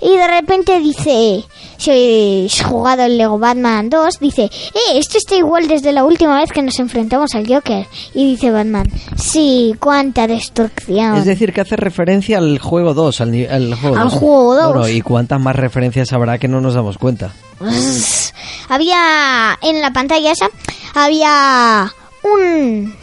y 0.00 0.16
de 0.16 0.26
repente 0.26 0.78
dice, 0.80 1.44
si 1.76 1.90
habéis 1.90 2.62
jugado 2.62 3.02
el 3.02 3.16
Lego 3.18 3.38
Batman 3.38 3.90
2, 3.90 4.18
dice, 4.20 4.44
eh, 4.44 4.98
esto 4.98 5.18
está 5.18 5.36
igual 5.36 5.68
desde 5.68 5.92
la 5.92 6.04
última 6.04 6.38
vez 6.40 6.50
que 6.52 6.62
nos 6.62 6.78
enfrentamos 6.78 7.34
al 7.34 7.46
Joker. 7.46 7.86
Y 8.14 8.30
dice 8.32 8.50
Batman, 8.50 8.90
sí, 9.16 9.74
cuánta 9.78 10.26
destrucción. 10.26 11.16
Es 11.16 11.24
decir, 11.24 11.52
que 11.52 11.60
hace 11.60 11.76
referencia 11.76 12.38
al 12.38 12.58
juego 12.58 12.94
2, 12.94 13.20
al, 13.20 13.46
al 13.50 13.74
juego 13.74 13.96
Al 13.96 14.10
2. 14.10 14.12
juego 14.14 14.54
2. 14.54 14.66
Bueno, 14.74 14.88
¿y 14.88 15.00
cuántas 15.00 15.40
más 15.40 15.56
referencias 15.56 16.12
habrá 16.12 16.38
que 16.38 16.48
no 16.48 16.60
nos 16.60 16.74
damos 16.74 16.98
cuenta? 16.98 17.32
Pues, 17.58 18.32
había 18.68 19.58
en 19.62 19.80
la 19.80 19.92
pantalla 19.92 20.32
esa 20.32 20.48
había 20.94 21.92
un 22.22 22.94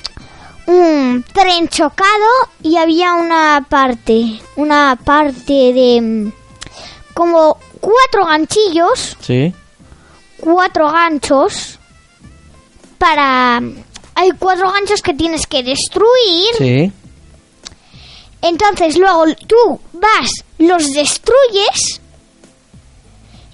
un 0.66 1.26
tren 1.32 1.68
chocado 1.70 2.10
y 2.62 2.78
había 2.78 3.14
una 3.14 3.66
parte 3.70 4.40
una 4.56 4.98
parte 5.04 5.54
de 5.54 6.32
como 7.18 7.58
cuatro 7.82 8.26
ganchillos 8.28 9.18
Sí. 9.20 9.52
cuatro 10.40 10.92
ganchos 10.92 11.80
para... 13.00 13.60
Hay 14.14 14.32
cuatro 14.38 14.72
ganchos 14.72 15.02
que 15.02 15.14
tienes 15.16 15.48
que 15.48 15.64
destruir. 15.64 16.56
Sí. 16.58 16.92
Entonces 18.42 18.98
luego 18.98 19.26
tú 19.48 19.80
vas, 19.94 20.30
los 20.60 20.94
destruyes 20.94 22.02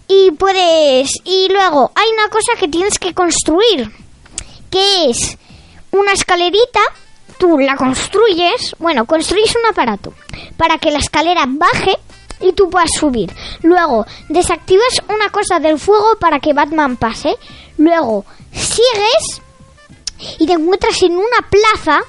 y 0.10 0.32
puedes... 0.32 1.10
Y 1.24 1.48
luego 1.50 1.91
hay 1.96 2.10
una 2.17 2.27
cosa 2.29 2.51
que 2.60 2.67
tienes 2.67 3.00
que 3.00 3.13
construir, 3.13 3.89
que 4.70 5.10
es 5.10 5.38
una 5.91 6.12
escalerita, 6.12 6.82
tú 7.38 7.60
la 7.60 7.77
construyes, 7.77 8.75
bueno, 8.79 9.05
construyes 9.05 9.55
un 9.55 9.72
aparato 9.72 10.13
para 10.58 10.77
que 10.79 10.91
la 10.91 11.00
escalera 11.00 11.46
baje 11.48 11.98
y 12.44 12.54
tú 12.54 12.70
puedas 12.70 12.90
subir. 13.00 13.32
Luego 13.62 14.06
desactivas 14.30 14.90
una 15.10 15.30
cosa 15.30 15.60
del 15.60 15.80
fuego 15.80 16.16
para 16.20 16.40
que 16.40 16.54
Batman 16.54 16.98
pase. 16.98 17.36
Luego 17.78 18.26
sigues 18.52 19.42
y 20.40 20.46
te 20.46 20.54
encuentras 20.54 21.02
en 21.04 21.14
una 21.14 21.50
plaza 21.50 22.02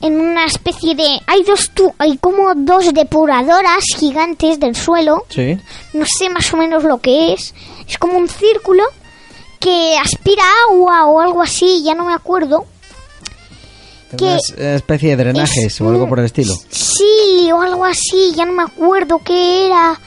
en 0.00 0.20
una 0.20 0.44
especie 0.44 0.94
de 0.94 1.18
hay 1.26 1.42
dos 1.44 1.70
tu- 1.74 1.94
hay 1.98 2.18
como 2.18 2.54
dos 2.54 2.92
depuradoras 2.92 3.84
gigantes 3.96 4.60
del 4.60 4.76
suelo 4.76 5.24
Sí. 5.28 5.58
no 5.94 6.04
sé 6.06 6.28
más 6.28 6.52
o 6.52 6.56
menos 6.58 6.84
lo 6.84 6.98
que 7.00 7.32
es 7.32 7.54
es 7.88 7.96
como 7.98 8.18
un 8.18 8.28
círculo 8.28 8.84
que 9.60 9.96
aspira 9.98 10.42
agua 10.70 11.06
o 11.06 11.20
algo 11.20 11.40
así 11.42 11.82
ya 11.84 11.94
no 11.94 12.04
me 12.04 12.12
acuerdo 12.12 12.66
Una 14.20 14.74
especie 14.74 15.10
de 15.10 15.16
drenajes 15.24 15.66
Es 15.66 15.80
o 15.80 15.88
algo 15.88 16.08
por 16.08 16.18
el 16.18 16.26
estilo. 16.26 16.54
sí 16.70 17.50
o 17.52 17.60
algo 17.62 17.84
así 17.84 18.32
ya 18.36 18.44
no 18.44 18.52
me 18.52 18.62
acuerdo 18.64 19.18
qué 19.24 19.66
era 19.66 19.98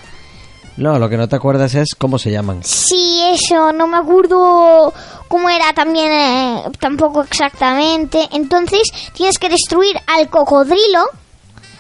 No, 0.78 1.00
lo 1.00 1.10
que 1.10 1.18
no 1.18 1.28
te 1.28 1.36
acuerdas 1.36 1.74
es 1.76 1.90
cómo 1.98 2.20
se 2.20 2.32
llaman. 2.32 2.64
Sí, 2.64 3.22
eso, 3.34 3.72
no 3.74 3.88
me 3.88 3.98
acuerdo 3.98 4.94
cómo 5.28 5.50
era 5.50 5.74
también, 5.74 6.12
eh, 6.12 6.64
tampoco 6.80 7.24
exactamente. 7.24 8.28
Entonces 8.32 8.84
tienes 9.14 9.38
que 9.40 9.50
destruir 9.50 9.96
al 10.08 10.30
cocodrilo, 10.30 11.10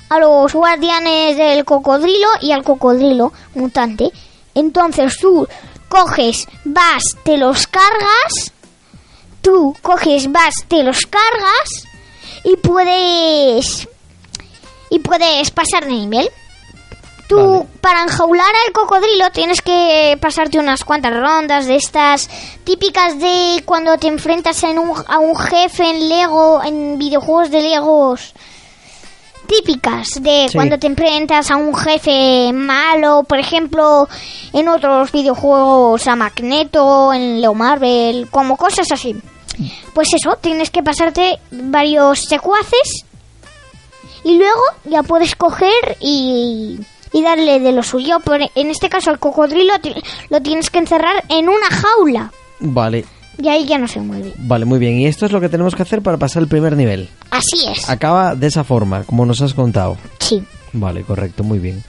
a 0.10 0.20
los 0.20 0.54
guardianes 0.54 1.38
del 1.38 1.64
cocodrilo 1.66 2.28
y 2.42 2.52
al 2.52 2.64
cocodrilo 2.64 3.32
mutante. 3.56 4.12
Entonces 4.56 5.18
tú 5.20 5.48
coges, 5.90 6.48
vas, 6.66 7.04
te 7.24 7.38
los 7.38 7.68
cargas, 7.68 8.52
tú 9.42 9.76
coges, 9.82 10.32
vas, 10.32 10.56
te 10.68 10.84
los 10.84 11.00
cargas 11.06 11.88
y 12.48 12.56
puedes... 12.58 13.88
Y 14.90 15.00
puedes 15.00 15.52
pasar 15.52 15.84
de 15.86 15.92
nivel. 15.92 16.30
Tú, 17.28 17.36
Vale. 17.36 17.66
para 17.82 18.04
enjaular 18.04 18.54
al 18.66 18.72
cocodrilo, 18.72 19.30
tienes 19.32 19.62
que 19.62 20.18
pasarte 20.22 20.60
unas 20.60 20.86
cuantas 20.86 21.14
rondas 21.14 21.66
de 21.68 21.76
estas 21.76 22.30
típicas 22.64 23.20
de 23.20 23.62
cuando 23.66 23.98
te 23.98 24.08
enfrentas 24.08 24.64
en 24.64 24.80
un- 24.80 25.04
a 25.10 25.20
un 25.20 25.36
jefe 25.36 25.90
en 25.90 26.08
Lego, 26.08 26.64
en 26.64 26.98
videojuegos 26.98 27.52
de 27.52 27.62
Legos. 27.64 28.34
Típicas 29.46 30.08
de 30.22 30.48
Sí. 30.50 30.56
cuando 30.56 30.80
te 30.80 30.88
enfrentas 30.88 31.52
a 31.52 31.58
un 31.58 31.76
jefe 31.76 32.52
malo, 32.54 33.24
por 33.28 33.40
ejemplo, 33.40 34.08
en 34.54 34.70
otros 34.70 35.12
videojuegos 35.12 36.08
a 36.08 36.16
Magneto, 36.16 37.12
en 37.14 37.42
Leo 37.42 37.54
Marvel, 37.54 38.30
como 38.32 38.56
cosas 38.56 38.90
así. 38.92 39.16
Pues 39.94 40.10
eso, 40.14 40.38
tienes 40.40 40.70
que 40.70 40.84
pasarte 40.84 41.40
varios 41.52 42.20
secuaces 42.24 43.04
y 44.24 44.38
luego 44.38 44.62
ya 44.86 45.04
puedes 45.04 45.36
coger 45.36 45.98
y, 46.00 46.80
y 47.14 47.22
darle 47.24 47.60
de 47.60 47.72
lo 47.72 47.84
suyo. 47.84 48.20
Por- 48.20 48.42
en 48.54 48.70
este 48.70 48.90
caso, 48.90 49.10
al 49.10 49.20
cocodrilo 49.20 49.74
lo 50.30 50.42
tienes 50.42 50.70
que 50.70 50.80
encerrar 50.80 51.24
en 51.30 51.50
una 51.50 51.68
jaula 51.70 52.32
Vale, 52.60 53.06
y 53.42 53.48
ahí 53.50 53.66
ya 53.66 53.78
no 53.78 53.88
se 53.88 54.00
mueve. 54.00 54.34
vale, 54.38 54.66
muy 54.66 54.80
bien. 54.80 55.00
Y 55.00 55.06
esto 55.08 55.26
es 55.26 55.32
lo 55.32 55.40
que 55.40 55.50
tenemos 55.50 55.76
que 55.76 55.84
hacer 55.84 56.02
para 56.02 56.18
pasar 56.18 56.42
el 56.44 56.50
primer 56.50 56.76
nivel. 56.76 57.10
Así 57.30 57.68
es. 57.68 57.90
Acaba 57.90 58.36
de 58.36 58.48
esa 58.48 58.64
forma, 58.64 59.04
como 59.04 59.26
nos 59.26 59.42
has 59.42 59.54
contado. 59.54 59.98
Sí. 60.20 60.44
Vale, 60.74 61.04
correcto, 61.04 61.44
muy 61.44 61.60
bien. 61.60 61.84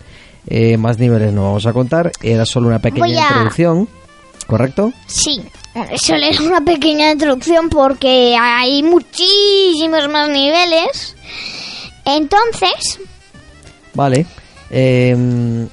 Eh, 0.46 0.76
más 0.76 0.98
niveles 0.98 1.32
no 1.32 1.42
vamos 1.44 1.66
a 1.66 1.72
contar. 1.72 2.12
Era 2.22 2.46
solo 2.46 2.68
una 2.68 2.78
pequeña 2.78 3.24
a- 3.24 3.28
introducción. 3.28 3.88
¿Correcto? 4.46 4.92
Sí. 5.06 5.42
Solo 6.00 6.26
es 6.26 6.40
una 6.40 6.60
pequeña 6.60 7.12
introducción 7.12 7.68
porque 7.68 8.36
hay 8.40 8.82
muchísimos 8.82 10.08
más 10.10 10.28
niveles. 10.28 11.14
Entonces, 12.04 12.98
Vale. 13.94 14.26
Eh, 14.70 15.66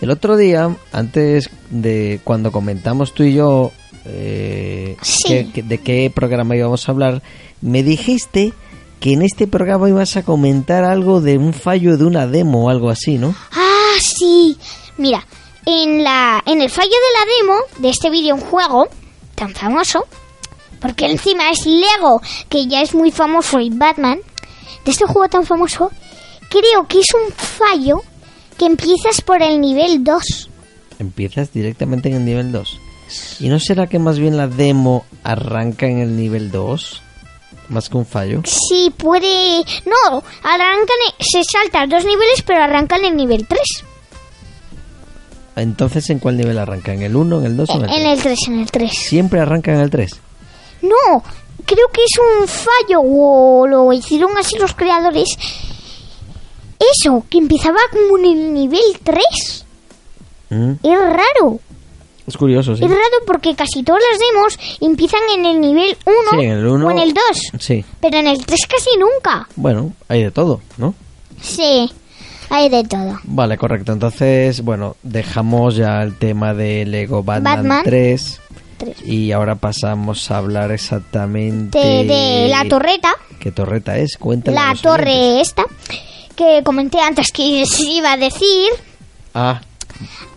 el 0.00 0.10
otro 0.10 0.36
día, 0.36 0.74
antes 0.92 1.50
de 1.70 2.20
cuando 2.24 2.50
comentamos 2.52 3.12
tú 3.14 3.22
y 3.24 3.34
yo 3.34 3.72
eh, 4.08 4.96
Sí. 5.02 5.24
que- 5.26 5.52
que- 5.52 5.62
de 5.64 5.78
qué 5.78 6.12
programa 6.14 6.54
íbamos 6.56 6.88
a 6.88 6.92
hablar, 6.92 7.22
me 7.60 7.82
dijiste 7.82 8.52
que 9.00 9.12
en 9.14 9.22
este 9.22 9.46
programa 9.48 9.88
ibas 9.88 10.16
a 10.16 10.22
comentar 10.22 10.84
algo 10.84 11.20
de 11.20 11.36
un 11.38 11.52
fallo 11.52 11.96
de 11.96 12.04
una 12.04 12.26
demo 12.28 12.66
o 12.66 12.70
algo 12.70 12.88
así, 12.88 13.18
¿no? 13.18 13.34
Ah, 13.52 13.94
sí. 14.00 14.56
Mira, 14.96 15.26
en 15.66 16.04
la 16.04 16.40
en 16.46 16.62
el 16.62 16.70
fallo 16.70 16.88
de 16.88 17.18
la 17.18 17.52
demo 17.52 17.60
de 17.78 17.88
este 17.90 18.08
videojuego 18.10 18.88
tan 19.36 19.54
famoso, 19.54 20.04
porque 20.80 21.06
encima 21.06 21.50
es 21.50 21.64
Lego, 21.64 22.20
que 22.48 22.66
ya 22.66 22.82
es 22.82 22.94
muy 22.94 23.12
famoso 23.12 23.60
y 23.60 23.70
Batman, 23.70 24.18
de 24.84 24.90
este 24.90 25.06
juego 25.06 25.28
tan 25.28 25.46
famoso, 25.46 25.90
creo 26.48 26.86
que 26.88 27.00
es 27.00 27.08
un 27.14 27.32
fallo 27.32 28.02
que 28.58 28.66
empiezas 28.66 29.20
por 29.20 29.42
el 29.42 29.60
nivel 29.60 30.02
2. 30.02 30.50
Empiezas 30.98 31.52
directamente 31.52 32.08
en 32.08 32.16
el 32.16 32.24
nivel 32.24 32.52
2. 32.52 32.80
¿Y 33.40 33.48
no 33.48 33.60
será 33.60 33.86
que 33.86 33.98
más 33.98 34.18
bien 34.18 34.36
la 34.36 34.48
demo 34.48 35.04
arranca 35.22 35.86
en 35.86 35.98
el 35.98 36.16
nivel 36.16 36.50
2? 36.50 37.02
Más 37.68 37.88
que 37.88 37.96
un 37.96 38.06
fallo. 38.06 38.42
Sí, 38.44 38.92
puede... 38.96 39.64
No, 39.84 40.22
arrancan... 40.42 40.96
Se 41.18 41.42
saltan 41.44 41.88
dos 41.88 42.04
niveles, 42.04 42.42
pero 42.42 42.62
arrancan 42.62 43.00
en 43.00 43.12
el 43.12 43.16
nivel 43.16 43.46
3. 43.46 43.60
Entonces, 45.56 46.08
¿en 46.10 46.18
cuál 46.18 46.36
nivel 46.36 46.58
arranca? 46.58 46.92
¿En 46.92 47.02
el 47.02 47.16
1, 47.16 47.40
en 47.40 47.46
el 47.46 47.56
2 47.56 47.70
o 47.70 47.72
en 47.74 47.80
el 47.82 47.86
3? 47.88 47.98
En 48.00 48.06
el 48.06 48.22
3, 48.22 48.38
en 48.48 48.60
el 48.60 48.70
3. 48.70 48.92
Siempre 48.92 49.40
arranca 49.40 49.72
en 49.72 49.80
el 49.80 49.90
3. 49.90 50.10
No, 50.82 51.22
creo 51.64 51.88
que 51.92 52.02
es 52.04 52.18
un 52.40 52.46
fallo 52.46 53.00
o 53.02 53.66
lo 53.66 53.92
hicieron 53.92 54.36
así 54.38 54.58
los 54.58 54.74
creadores. 54.74 55.28
Eso, 56.78 57.24
que 57.30 57.38
empezaba 57.38 57.78
como 57.90 58.18
en 58.18 58.24
el 58.26 58.52
nivel 58.54 58.80
3. 59.02 59.64
Mm, 60.50 60.72
Es 60.82 60.98
raro. 61.00 61.58
Es 62.26 62.36
curioso, 62.36 62.74
sí. 62.76 62.84
Es 62.84 62.90
raro 62.90 63.02
porque 63.26 63.54
casi 63.54 63.82
todas 63.84 64.02
las 64.10 64.18
demos 64.20 64.78
empiezan 64.80 65.20
en 65.36 65.46
el 65.46 65.60
nivel 65.60 65.96
1 66.04 66.16
Sí, 66.32 66.36
en 66.44 66.50
el 66.50 66.66
1. 66.66 66.86
o 66.86 66.90
en 66.90 66.98
el 66.98 67.14
2. 67.14 67.22
Sí. 67.60 67.84
Pero 68.00 68.18
en 68.18 68.26
el 68.26 68.44
3 68.44 68.60
casi 68.68 68.90
nunca. 68.98 69.48
Bueno, 69.56 69.92
hay 70.08 70.24
de 70.24 70.30
todo, 70.32 70.60
¿no? 70.76 70.94
Sí, 71.40 71.90
hay 72.50 72.68
de 72.68 72.84
todo. 72.84 73.18
Vale, 73.24 73.56
correcto. 73.58 73.92
Entonces, 73.92 74.62
bueno, 74.62 74.96
dejamos 75.02 75.76
ya 75.76 76.02
el 76.02 76.16
tema 76.16 76.54
de 76.54 76.84
Lego 76.86 77.22
Batman, 77.22 77.56
Batman. 77.56 77.82
3 77.84 78.40
Tres. 78.78 78.96
y 79.06 79.32
ahora 79.32 79.54
pasamos 79.54 80.30
a 80.30 80.36
hablar 80.38 80.70
exactamente 80.70 81.78
De, 81.78 82.04
de 82.04 82.48
la 82.50 82.64
torreta, 82.68 83.14
¿Qué 83.40 83.50
torreta 83.50 83.96
es? 83.96 84.16
Cuéntale. 84.18 84.56
a 84.58 84.60
la 84.60 84.66
oyentes. 84.72 84.82
torre 84.82 85.40
esta, 85.40 85.64
que 86.34 86.62
comenté 86.62 87.00
antes 87.00 87.32
que 87.32 87.64
se 87.66 87.82
iba 87.84 88.12
a 88.12 88.16
decir. 88.18 88.68
Ah, 89.34 89.60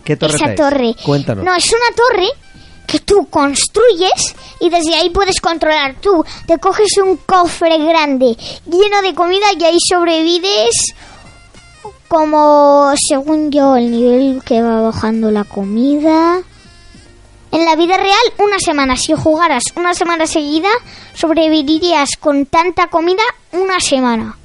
¿qué 0.04 0.16
torreta 0.16 0.36
esa 0.44 0.50
es? 0.52 0.56
torre. 0.56 0.94
Cuéntanos. 1.04 1.44
No, 1.44 1.54
es 1.54 1.66
una 1.68 1.96
torre 1.96 2.28
que 2.86 3.00
tú 3.00 3.26
construyes 3.28 4.34
y 4.60 4.68
desde 4.70 4.94
ahí 4.94 5.10
puedes 5.10 5.40
controlar 5.40 5.96
tú. 6.00 6.24
Te 6.46 6.58
coges 6.58 6.88
un 7.04 7.18
cofre 7.18 7.76
grande 7.78 8.36
lleno 8.66 9.02
de 9.02 9.14
comida 9.14 9.46
y 9.58 9.64
ahí 9.64 9.76
sobrevives 9.86 10.94
como, 12.10 12.92
según 13.08 13.52
yo, 13.52 13.76
el 13.76 13.88
nivel 13.92 14.42
que 14.44 14.60
va 14.62 14.80
bajando 14.80 15.30
la 15.30 15.44
comida. 15.44 16.40
En 17.52 17.64
la 17.64 17.76
vida 17.76 17.96
real, 17.96 18.18
una 18.38 18.58
semana. 18.58 18.96
Si 18.96 19.12
jugaras 19.14 19.62
una 19.76 19.94
semana 19.94 20.26
seguida, 20.26 20.68
sobrevivirías 21.14 22.10
con 22.18 22.46
tanta 22.46 22.88
comida 22.88 23.22
una 23.52 23.78
semana. 23.78 24.36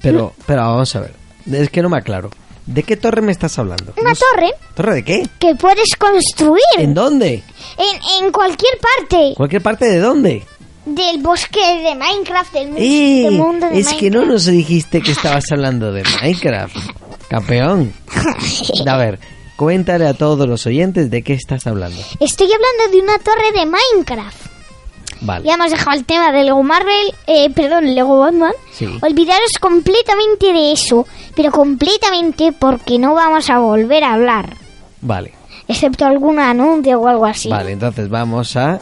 Pero, 0.00 0.32
pero 0.46 0.62
vamos 0.62 0.96
a 0.96 1.00
ver. 1.00 1.14
Es 1.52 1.68
que 1.68 1.82
no 1.82 1.90
me 1.90 1.98
aclaro. 1.98 2.30
¿De 2.64 2.82
qué 2.84 2.96
torre 2.96 3.20
me 3.20 3.32
estás 3.32 3.58
hablando? 3.58 3.92
Una 3.98 4.10
No 4.10 4.14
sé- 4.16 4.24
torre 4.34 4.50
¿Torre 4.74 4.94
de 4.94 5.04
qué? 5.04 5.28
que 5.38 5.54
puedes 5.56 5.94
construir 5.98 6.62
¿En 6.78 6.94
dónde? 6.94 7.44
en, 7.76 8.24
en 8.24 8.32
cualquier 8.32 8.78
parte. 8.78 9.34
¿Cualquier 9.36 9.62
parte 9.62 9.84
de 9.84 9.98
dónde? 10.00 10.46
Del 10.86 11.20
bosque 11.22 11.60
de 11.82 11.94
Minecraft, 11.94 12.52
del, 12.52 12.74
¡Eh! 12.78 13.22
del 13.24 13.34
mundo 13.34 13.68
de 13.68 13.78
es 13.80 13.88
que 13.94 14.08
no 14.10 14.20
Minecraft. 14.20 14.28
nos 14.32 14.46
dijiste 14.46 15.02
que 15.02 15.12
estabas 15.12 15.44
hablando 15.52 15.92
de 15.92 16.02
Minecraft. 16.22 16.76
Campeón. 17.28 17.92
A 18.88 18.96
ver, 18.96 19.18
cuéntale 19.56 20.06
a 20.06 20.14
todos 20.14 20.48
los 20.48 20.64
oyentes 20.66 21.10
de 21.10 21.22
qué 21.22 21.34
estás 21.34 21.66
hablando. 21.66 22.00
Estoy 22.20 22.46
hablando 22.46 22.96
de 22.96 23.02
una 23.02 23.18
torre 23.18 23.52
de 23.52 23.66
Minecraft. 23.66 24.46
Vale. 25.22 25.46
Ya 25.46 25.54
hemos 25.54 25.70
dejado 25.70 25.96
el 25.96 26.04
tema 26.04 26.30
de 26.30 26.44
Lego 26.44 26.62
Marvel, 26.62 27.14
eh, 27.26 27.50
perdón, 27.50 27.94
Lego 27.94 28.18
Batman. 28.20 28.52
Sí. 28.72 28.86
Olvidaros 29.00 29.52
completamente 29.60 30.52
de 30.52 30.72
eso, 30.72 31.06
pero 31.34 31.50
completamente 31.50 32.52
porque 32.52 32.98
no 32.98 33.14
vamos 33.14 33.48
a 33.50 33.58
volver 33.58 34.04
a 34.04 34.12
hablar. 34.14 34.56
Vale. 35.00 35.32
excepto 35.68 36.04
algún 36.06 36.38
anuncio 36.38 37.00
o 37.00 37.08
algo 37.08 37.26
así. 37.26 37.48
Vale, 37.48 37.72
entonces 37.72 38.08
vamos 38.08 38.56
a... 38.56 38.78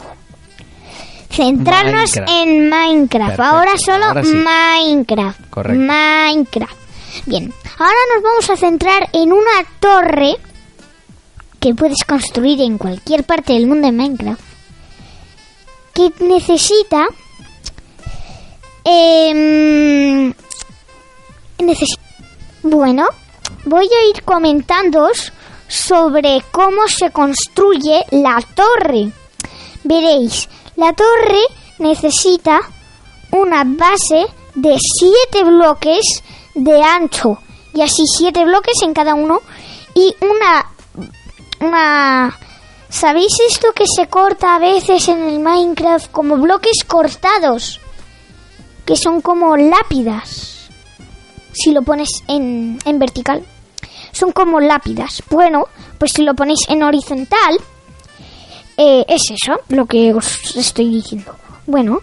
Centrarnos 1.29 2.15
Minecraft. 2.15 2.29
en 2.29 2.69
Minecraft. 2.69 3.35
Perfecto, 3.35 3.43
Ahora 3.43 3.71
solo 3.77 4.05
ahora 4.05 4.23
sí. 4.23 4.33
Minecraft. 4.33 5.49
Correcto. 5.49 5.81
Minecraft. 5.81 6.75
Bien, 7.25 7.53
ahora 7.77 7.97
nos 8.13 8.23
vamos 8.23 8.49
a 8.49 8.57
centrar 8.57 9.09
en 9.13 9.31
una 9.33 9.63
torre 9.79 10.35
que 11.59 11.73
puedes 11.73 12.03
construir 12.05 12.61
en 12.61 12.77
cualquier 12.77 13.23
parte 13.23 13.53
del 13.53 13.67
mundo 13.67 13.87
en 13.87 13.95
Minecraft. 13.97 14.41
Que 15.93 16.11
necesita... 16.25 17.07
em, 18.83 20.33
necesi- 21.57 21.97
bueno, 22.63 23.07
voy 23.65 23.85
a 23.87 24.09
ir 24.15 24.23
comentándoos 24.23 25.31
sobre 25.67 26.43
cómo 26.51 26.87
se 26.87 27.09
construye 27.11 28.03
la 28.11 28.41
torre. 28.55 29.11
Veréis, 29.83 30.47
la 30.75 30.93
torre 30.93 31.41
necesita 31.79 32.59
una 33.31 33.63
base 33.65 34.25
de 34.55 34.77
7 34.99 35.43
bloques 35.43 36.23
de 36.53 36.81
ancho 36.81 37.39
y 37.73 37.81
así 37.81 38.03
7 38.17 38.45
bloques 38.45 38.81
en 38.83 38.93
cada 38.93 39.15
uno 39.15 39.41
y 39.93 40.15
una 40.21 40.65
una 41.59 42.37
¿Sabéis 42.95 43.33
esto 43.49 43.73
que 43.73 43.83
se 43.93 44.07
corta 44.07 44.55
a 44.55 44.59
veces 44.59 45.09
en 45.09 45.21
el 45.23 45.39
Minecraft 45.39 46.09
como 46.11 46.37
bloques 46.37 46.85
cortados? 46.87 47.81
Que 48.85 48.95
son 48.95 49.19
como 49.19 49.57
lápidas. 49.57 50.69
Si 51.51 51.71
lo 51.71 51.81
pones 51.81 52.07
en, 52.29 52.79
en 52.85 52.97
vertical. 52.97 53.43
Son 54.13 54.31
como 54.31 54.61
lápidas. 54.61 55.23
Bueno, 55.29 55.67
pues 55.97 56.13
si 56.13 56.21
lo 56.21 56.35
ponéis 56.35 56.59
en 56.69 56.83
horizontal, 56.83 57.59
eh, 58.77 59.05
es 59.07 59.21
eso 59.31 59.59
lo 59.69 59.85
que 59.85 60.13
os 60.13 60.55
estoy 60.55 60.89
diciendo. 60.89 61.35
Bueno, 61.65 62.01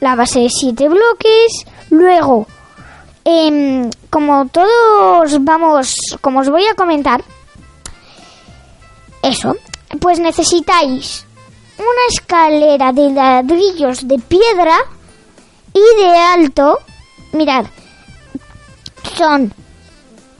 la 0.00 0.14
base 0.14 0.40
de 0.40 0.50
siete 0.50 0.88
bloques. 0.88 1.64
Luego, 1.90 2.46
em, 3.24 3.90
como 4.10 4.46
todos 4.48 5.42
vamos, 5.44 5.96
como 6.20 6.40
os 6.40 6.48
voy 6.48 6.66
a 6.66 6.74
comentar, 6.74 7.22
eso, 9.22 9.56
pues 10.00 10.18
necesitáis 10.18 11.24
una 11.78 12.06
escalera 12.10 12.92
de 12.92 13.10
ladrillos 13.10 14.06
de 14.06 14.18
piedra 14.18 14.76
y 15.72 16.02
de 16.02 16.16
alto. 16.16 16.78
Mirad, 17.32 17.66
son 19.16 19.52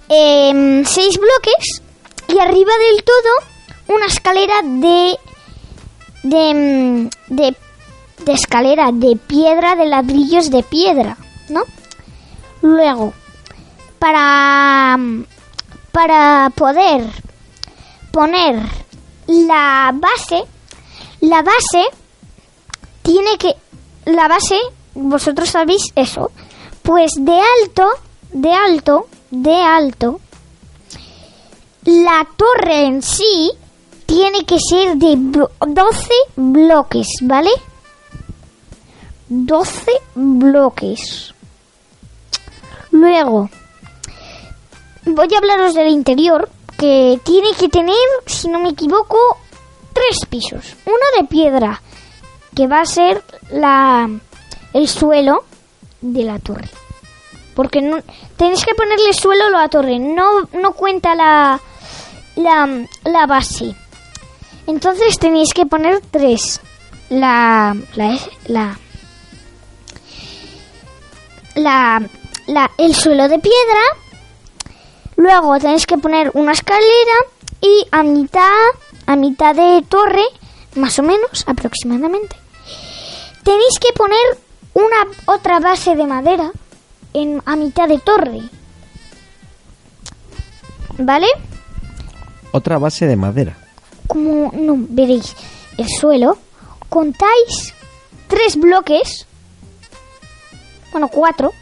em, 0.08 0.84
seis 0.84 1.18
bloques 1.18 1.82
y 2.28 2.38
arriba 2.38 2.72
del 2.78 3.02
todo 3.02 3.54
una 3.88 4.06
escalera 4.06 4.62
de 4.62 5.18
de, 6.24 6.50
em, 6.50 7.10
de 7.28 7.56
de 8.24 8.32
escalera 8.32 8.90
de 8.92 9.16
piedra 9.16 9.76
de 9.76 9.87
ladrillos 9.87 10.50
de 10.50 10.62
piedra, 10.62 11.16
¿no? 11.48 11.62
Luego, 12.62 13.12
para 13.98 14.98
para 15.92 16.50
poder 16.54 17.04
poner 18.10 18.56
la 19.26 19.92
base, 19.94 20.44
la 21.20 21.42
base 21.42 21.84
tiene 23.02 23.37
que 23.38 23.54
la 24.06 24.28
base, 24.28 24.58
vosotros 24.94 25.50
sabéis 25.50 25.92
eso, 25.94 26.30
pues 26.82 27.12
de 27.16 27.38
alto, 27.62 27.88
de 28.32 28.52
alto, 28.52 29.06
de 29.30 29.54
alto, 29.54 30.20
la 31.84 32.26
torre 32.37 32.87
en 32.87 33.02
sí 33.02 33.52
tiene 34.14 34.44
que 34.44 34.59
ser 34.61 34.96
de 34.96 35.16
blo- 35.16 35.50
12 35.66 36.09
bloques, 36.37 37.09
¿vale? 37.22 37.50
12 39.29 39.90
bloques. 40.14 41.35
Luego, 42.92 43.50
voy 45.05 45.35
a 45.35 45.38
hablaros 45.38 45.74
del 45.74 45.88
interior, 45.88 46.48
que 46.79 47.18
tiene 47.24 47.53
que 47.59 47.68
tener, 47.68 47.96
si 48.27 48.48
no 48.48 48.61
me 48.61 48.68
equivoco, 48.70 49.18
tres 49.92 50.24
pisos. 50.29 50.77
Uno 50.87 50.96
de 51.20 51.24
piedra, 51.27 51.83
que 52.55 52.68
va 52.68 52.83
a 52.83 52.87
ser 52.87 53.24
la, 53.50 54.09
el 54.74 54.88
suelo 54.88 55.44
de 56.00 56.22
la 56.22 56.38
torre. 56.38 56.68
Porque 57.57 57.81
no, 57.83 57.98
tenéis 58.37 58.64
que 58.64 58.74
ponerle 58.74 59.12
suelo 59.12 59.44
a 59.46 59.50
la 59.62 59.68
torre, 59.68 59.98
no, 59.98 60.48
no 60.53 60.72
cuenta 60.72 61.16
la, 61.16 61.61
la, 62.37 62.87
la 63.05 63.27
base. 63.27 63.74
Entonces 64.66 65.18
tenéis 65.18 65.53
que 65.53 65.66
poner 65.66 66.00
tres. 66.11 66.61
La, 67.11 67.77
la, 67.94 68.18
la, 68.46 68.79
la, 71.55 72.03
la, 72.46 72.70
el 72.79 72.94
suelo 72.94 73.29
de 73.29 73.38
piedra. 73.38 73.83
Luego 75.16 75.59
tenéis 75.59 75.87
que 75.87 75.98
poner 75.98 76.31
una 76.35 76.53
escalera 76.53 77.18
y 77.61 77.87
a 77.92 78.03
mitad, 78.03 78.48
a 79.07 79.16
mitad 79.16 79.55
de 79.55 79.83
torre, 79.88 80.24
más 80.74 80.98
o 80.98 81.03
menos, 81.03 81.44
aproximadamente, 81.46 82.37
tenéis 83.44 83.79
que 83.81 83.92
poner 83.92 84.38
una 84.74 84.96
otra 85.27 85.61
base 85.61 85.94
de 85.94 86.07
madera 86.07 86.50
en, 87.12 87.40
a 87.46 87.55
mitad 87.55 87.87
de 87.88 87.98
torre. 87.98 88.40
¿Vale? 90.98 91.27
Otra 92.53 92.79
base 92.79 93.07
de 93.07 93.16
madera. 93.16 93.57
Como 94.06 94.52
no 94.54 94.74
veréis 94.78 95.34
el 95.78 95.88
suelo, 95.88 96.38
contáis 96.88 97.74
tres 98.28 98.56
bloques, 98.56 99.26
bueno, 100.92 101.08
cuatro, 101.08 101.52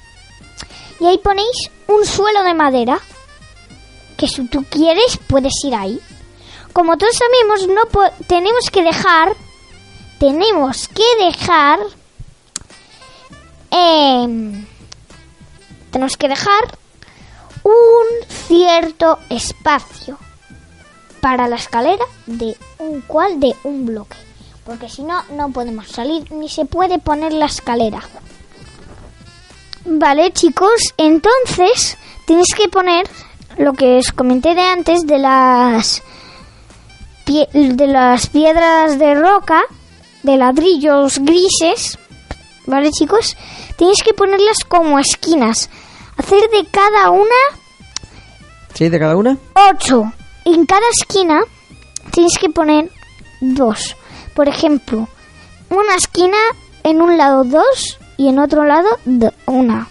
y 1.01 1.07
ahí 1.07 1.19
ponéis 1.19 1.57
un 1.89 2.05
suelo 2.05 2.43
de 2.45 2.55
madera, 2.55 3.01
que 4.17 4.29
si 4.29 4.47
tú 4.49 4.65
quieres 4.69 5.19
puedes 5.27 5.53
ir 5.65 5.75
ahí. 5.75 6.01
Como 6.73 6.97
todos 6.97 7.15
sabemos, 7.17 7.69
no 7.69 7.85
po- 7.91 8.25
tenemos 8.27 8.71
que 8.71 8.83
dejar, 8.83 9.35
tenemos 10.19 10.89
que 10.89 11.25
dejar, 11.25 11.79
em, 13.71 14.67
tenemos 15.91 16.17
que 16.17 16.29
dejar 16.29 16.79
un 17.65 18.07
cierto 18.49 19.19
espacio 19.29 20.19
para 21.23 21.47
la 21.47 21.55
escalera 21.55 22.05
de 22.27 22.57
un 22.81 23.01
cual 23.03 23.39
de 23.39 23.55
un 23.63 23.87
bloque. 23.87 24.17
Porque 24.67 24.89
si 24.89 25.05
no, 25.05 25.23
no 25.31 25.51
podemos 25.51 25.87
salir 25.87 26.31
ni 26.33 26.49
se 26.49 26.65
puede 26.65 26.99
poner 26.99 27.33
la 27.33 27.47
escalera. 27.47 28.01
Vale, 29.85 30.33
chicos, 30.33 30.93
entonces 30.97 31.97
tenéis 32.27 32.53
que 32.57 32.69
poner 32.69 33.09
lo 33.57 33.73
que 33.73 33.99
os 33.99 34.11
comenté 34.11 34.57
de 34.57 34.63
antes 34.63 35.07
de 35.07 35.19
las 35.19 36.03
de 37.25 37.87
las 37.87 38.27
piedras 38.27 38.99
de 38.99 39.15
roca, 39.15 39.63
de 40.25 40.37
ladrillos 40.37 41.21
grises. 41.21 41.99
Vale, 42.67 42.91
chicos, 42.91 43.37
tenéis 43.79 44.03
que 44.03 44.13
ponerlas 44.13 44.65
como 44.67 44.99
esquinas. 44.99 45.71
Hacer 46.17 46.51
de 46.51 46.67
cada 46.69 47.11
una 47.11 47.63
¿Sí, 48.75 48.89
de 48.89 48.99
cada 48.99 49.17
una? 49.17 49.39
8. 49.55 50.13
En 50.45 50.67
cada 50.67 50.87
esquina 50.99 51.41
tienes 52.13 52.37
que 52.39 52.49
poner 52.51 52.91
dos. 53.41 53.97
Por 54.35 54.49
ejemplo, 54.49 55.09
una 55.71 55.95
esquina 55.97 56.37
en 56.85 57.01
un 57.01 57.17
lado 57.17 57.45
dos 57.45 57.99
y 58.17 58.29
en 58.29 58.39
otro 58.39 58.65
lado 58.65 58.89
do- 59.05 59.33
una. 59.47 59.89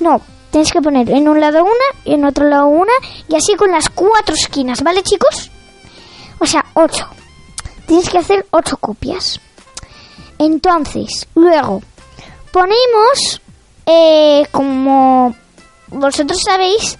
No, 0.00 0.20
tienes 0.50 0.72
que 0.72 0.80
poner 0.82 1.10
en 1.10 1.28
un 1.28 1.40
lado 1.40 1.62
una 1.62 2.00
y 2.04 2.14
en 2.14 2.24
otro 2.24 2.46
lado 2.48 2.66
una 2.66 2.92
y 3.28 3.34
así 3.36 3.54
con 3.54 3.70
las 3.70 3.88
cuatro 3.90 4.34
esquinas, 4.34 4.82
¿vale 4.82 5.02
chicos? 5.02 5.50
O 6.38 6.46
sea, 6.46 6.64
ocho. 6.74 7.06
Tienes 7.86 8.08
que 8.08 8.18
hacer 8.18 8.46
ocho 8.50 8.76
copias. 8.76 9.40
Entonces, 10.38 11.26
luego 11.34 11.82
ponemos, 12.52 13.40
eh, 13.86 14.46
como 14.50 15.34
vosotros 15.88 16.40
sabéis, 16.44 16.98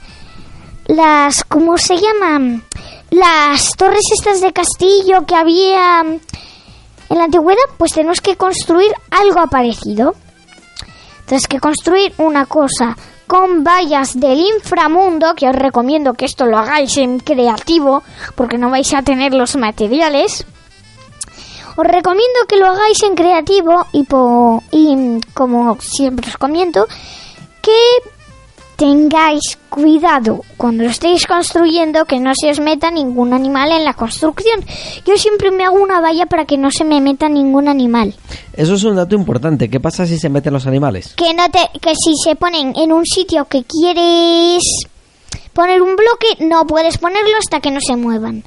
las 0.94 1.44
¿cómo 1.44 1.78
se 1.78 1.96
llaman? 1.96 2.64
Las 3.10 3.70
torres 3.76 4.04
estas 4.12 4.40
de 4.40 4.52
castillo 4.52 5.24
que 5.26 5.34
había 5.34 6.00
en 6.00 7.18
la 7.18 7.24
antigüedad, 7.24 7.62
pues 7.76 7.92
tenemos 7.92 8.20
que 8.20 8.36
construir 8.36 8.92
algo 9.10 9.46
parecido. 9.48 10.14
Tienes 11.26 11.46
que 11.48 11.58
construir 11.60 12.12
una 12.18 12.46
cosa 12.46 12.96
con 13.26 13.62
vallas 13.62 14.18
del 14.18 14.40
inframundo, 14.40 15.34
que 15.34 15.48
os 15.48 15.54
recomiendo 15.54 16.14
que 16.14 16.24
esto 16.24 16.46
lo 16.46 16.58
hagáis 16.58 16.96
en 16.96 17.20
creativo, 17.20 18.02
porque 18.34 18.58
no 18.58 18.70
vais 18.70 18.92
a 18.94 19.02
tener 19.02 19.32
los 19.34 19.54
materiales. 19.56 20.44
Os 21.76 21.86
recomiendo 21.86 22.40
que 22.48 22.56
lo 22.56 22.66
hagáis 22.66 23.02
en 23.04 23.14
creativo 23.14 23.86
y, 23.92 24.02
po- 24.04 24.62
y 24.72 25.20
como 25.34 25.78
siempre 25.80 26.28
os 26.28 26.36
comento, 26.36 26.86
que 27.62 27.72
tengáis 28.80 29.58
cuidado 29.68 30.42
cuando 30.56 30.84
lo 30.84 30.88
estéis 30.90 31.26
construyendo 31.26 32.06
que 32.06 32.18
no 32.18 32.32
se 32.34 32.50
os 32.50 32.60
meta 32.60 32.90
ningún 32.90 33.34
animal 33.34 33.70
en 33.72 33.84
la 33.84 33.92
construcción. 33.92 34.64
Yo 35.04 35.18
siempre 35.18 35.50
me 35.50 35.64
hago 35.64 35.76
una 35.78 36.00
valla 36.00 36.24
para 36.24 36.46
que 36.46 36.56
no 36.56 36.70
se 36.70 36.84
me 36.84 36.98
meta 37.02 37.28
ningún 37.28 37.68
animal. 37.68 38.14
Eso 38.54 38.74
es 38.74 38.84
un 38.84 38.96
dato 38.96 39.14
importante. 39.14 39.68
¿Qué 39.68 39.80
pasa 39.80 40.06
si 40.06 40.18
se 40.18 40.30
meten 40.30 40.54
los 40.54 40.66
animales? 40.66 41.12
Que 41.14 41.34
no 41.34 41.46
te, 41.50 41.58
que 41.78 41.90
si 41.94 42.14
se 42.24 42.36
ponen 42.36 42.72
en 42.74 42.90
un 42.90 43.04
sitio 43.04 43.44
que 43.44 43.64
quieres 43.64 44.62
poner 45.52 45.82
un 45.82 45.94
bloque, 45.94 46.42
no 46.46 46.66
puedes 46.66 46.96
ponerlo 46.96 47.36
hasta 47.38 47.60
que 47.60 47.70
no 47.70 47.80
se 47.86 47.96
muevan. 47.96 48.42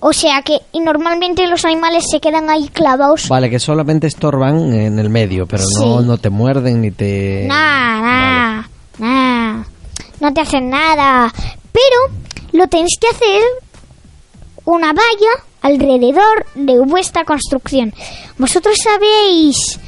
O 0.00 0.12
sea 0.12 0.42
que 0.42 0.60
y 0.72 0.80
normalmente 0.80 1.46
los 1.48 1.64
animales 1.64 2.04
se 2.10 2.20
quedan 2.20 2.50
ahí 2.50 2.68
clavados. 2.68 3.26
Vale, 3.28 3.48
que 3.48 3.58
solamente 3.58 4.06
estorban 4.06 4.72
en 4.74 4.98
el 4.98 5.08
medio, 5.08 5.46
pero 5.46 5.64
no, 5.80 6.00
Sí. 6.02 6.06
no 6.06 6.18
te 6.18 6.28
muerden 6.28 6.82
ni 6.82 6.90
te... 6.90 7.46
Nah, 7.48 8.00
Vale. 8.02 8.67
Nah. 8.98 9.64
No 10.20 10.32
te 10.34 10.40
hacen 10.40 10.70
nada. 10.70 11.32
Pero 11.72 12.18
lo 12.52 12.66
tenéis 12.68 12.98
que 13.00 13.08
hacer 13.08 13.42
una 14.64 14.92
valla 14.92 15.44
alrededor 15.62 16.46
de 16.54 16.78
vuestra 16.80 17.24
construcción. 17.24 17.92
Vosotros 18.36 18.76
sabéis 18.82 19.78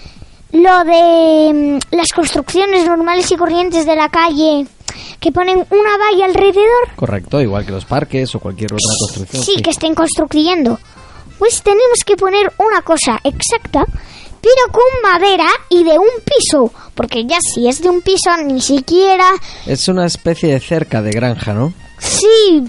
lo 0.52 0.84
de 0.84 1.52
mm, 1.92 1.96
las 1.96 2.08
construcciones 2.14 2.86
normales 2.86 3.30
y 3.30 3.36
corrientes 3.36 3.86
de 3.86 3.96
la 3.96 4.08
calle 4.08 4.66
que 5.20 5.32
ponen 5.32 5.58
una 5.70 5.96
valla 5.98 6.24
alrededor. 6.24 6.94
Correcto, 6.96 7.40
igual 7.40 7.64
que 7.64 7.72
los 7.72 7.84
parques 7.84 8.34
o 8.34 8.40
cualquier 8.40 8.72
otra 8.72 8.88
construcción. 9.00 9.42
Sí, 9.42 9.62
que 9.62 9.70
estén 9.70 9.94
construyendo. 9.94 10.78
Pues 11.38 11.62
tenemos 11.62 11.98
que 12.04 12.16
poner 12.16 12.52
una 12.58 12.82
cosa 12.82 13.18
exacta, 13.24 13.84
pero 14.40 14.72
con 14.72 15.02
madera 15.02 15.48
y 15.68 15.84
de 15.84 15.98
un 15.98 16.08
piso. 16.24 16.72
Porque 16.94 17.24
ya 17.26 17.38
si 17.40 17.68
es 17.68 17.80
de 17.80 17.88
un 17.88 18.00
piso, 18.02 18.36
ni 18.44 18.60
siquiera. 18.60 19.30
Es 19.66 19.88
una 19.88 20.06
especie 20.06 20.52
de 20.52 20.60
cerca 20.60 21.02
de 21.02 21.10
granja, 21.10 21.52
¿no? 21.52 21.72
Si 21.98 22.62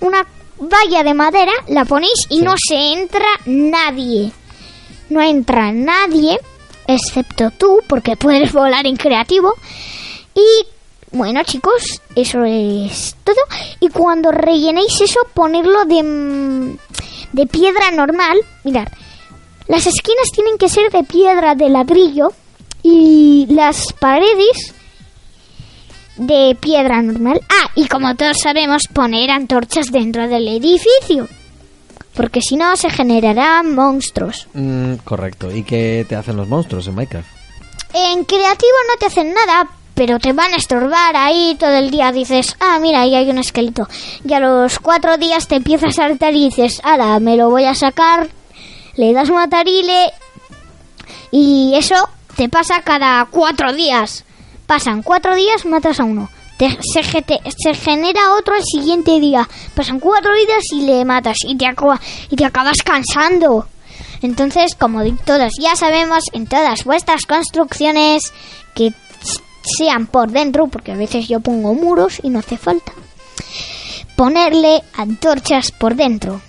una 0.00 0.26
valla 0.58 1.02
de 1.02 1.14
madera 1.14 1.52
la 1.68 1.84
ponéis 1.84 2.26
y 2.28 2.40
no 2.40 2.54
se 2.56 2.76
entra 2.92 3.26
nadie. 3.46 4.32
No 5.10 5.20
entra 5.20 5.72
nadie, 5.72 6.38
excepto 6.86 7.50
tú, 7.50 7.80
porque 7.86 8.16
puedes 8.16 8.52
volar 8.52 8.86
en 8.86 8.96
creativo. 8.96 9.54
Y 10.34 10.66
bueno, 11.12 11.42
chicos, 11.44 12.00
eso 12.16 12.44
es 12.44 13.16
todo. 13.22 13.36
Y 13.80 13.88
cuando 13.88 14.32
rellenéis 14.32 15.00
eso, 15.00 15.20
ponerlo 15.32 15.84
de, 15.84 16.76
de 17.32 17.46
piedra 17.46 17.90
normal. 17.92 18.38
Mirad, 18.64 18.88
las 19.66 19.86
esquinas 19.86 20.30
tienen 20.34 20.58
que 20.58 20.68
ser 20.68 20.90
de 20.90 21.04
piedra 21.04 21.54
de 21.54 21.68
ladrillo 21.70 22.32
y 22.82 23.46
las 23.48 23.92
paredes 23.94 24.74
de 26.16 26.56
piedra 26.60 27.02
normal. 27.02 27.40
Ah, 27.48 27.70
y 27.74 27.88
como 27.88 28.14
todos 28.14 28.38
sabemos, 28.42 28.82
poner 28.92 29.30
antorchas 29.30 29.86
dentro 29.90 30.28
del 30.28 30.48
edificio. 30.48 31.28
Porque 32.14 32.40
si 32.40 32.56
no, 32.56 32.76
se 32.76 32.90
generarán 32.90 33.74
monstruos. 33.74 34.46
Mm, 34.52 34.96
correcto. 35.04 35.50
¿Y 35.50 35.64
qué 35.64 36.06
te 36.08 36.14
hacen 36.14 36.36
los 36.36 36.46
monstruos 36.46 36.86
en 36.86 36.94
Minecraft? 36.94 37.28
En 37.92 38.24
creativo 38.24 38.72
no 38.88 38.96
te 38.98 39.06
hacen 39.06 39.32
nada, 39.32 39.68
pero 39.94 40.18
te 40.18 40.32
van 40.32 40.52
a 40.52 40.56
estorbar 40.56 41.16
ahí 41.16 41.56
todo 41.58 41.72
el 41.72 41.90
día. 41.90 42.12
Dices, 42.12 42.54
ah, 42.60 42.78
mira, 42.80 43.00
ahí 43.00 43.16
hay 43.16 43.30
un 43.30 43.38
esqueleto. 43.38 43.88
Y 44.24 44.32
a 44.32 44.40
los 44.40 44.78
cuatro 44.78 45.16
días 45.16 45.48
te 45.48 45.56
empiezas 45.56 45.98
a 45.98 46.04
hartar 46.04 46.34
y 46.34 46.44
dices, 46.44 46.80
ahora 46.84 47.18
me 47.18 47.36
lo 47.36 47.50
voy 47.50 47.64
a 47.64 47.74
sacar. 47.74 48.28
Le 48.96 49.12
das 49.12 49.30
matarile. 49.30 50.12
Y 51.30 51.74
eso 51.76 52.08
te 52.36 52.48
pasa 52.48 52.82
cada 52.82 53.26
cuatro 53.26 53.72
días. 53.72 54.24
Pasan 54.66 55.02
cuatro 55.02 55.34
días, 55.34 55.64
matas 55.64 56.00
a 56.00 56.04
uno. 56.04 56.30
Se, 56.58 57.02
se 57.02 57.74
genera 57.74 58.34
otro 58.38 58.54
el 58.54 58.62
siguiente 58.64 59.18
día. 59.20 59.48
Pasan 59.74 60.00
cuatro 60.00 60.32
días 60.34 60.62
y 60.72 60.82
le 60.82 61.04
matas. 61.04 61.36
Y 61.44 61.56
te, 61.56 61.66
acaba- 61.66 62.00
y 62.30 62.36
te 62.36 62.44
acabas 62.44 62.76
cansando. 62.84 63.66
Entonces, 64.22 64.74
como 64.74 65.02
todos 65.26 65.52
ya 65.60 65.76
sabemos, 65.76 66.24
en 66.32 66.46
todas 66.46 66.84
vuestras 66.84 67.26
construcciones 67.26 68.32
que 68.74 68.92
sean 69.76 70.06
por 70.06 70.30
dentro, 70.30 70.66
porque 70.68 70.92
a 70.92 70.96
veces 70.96 71.26
yo 71.28 71.40
pongo 71.40 71.74
muros 71.74 72.20
y 72.22 72.30
no 72.30 72.38
hace 72.38 72.56
falta, 72.56 72.92
ponerle 74.16 74.82
antorchas 74.96 75.72
por 75.72 75.94
dentro. 75.96 76.40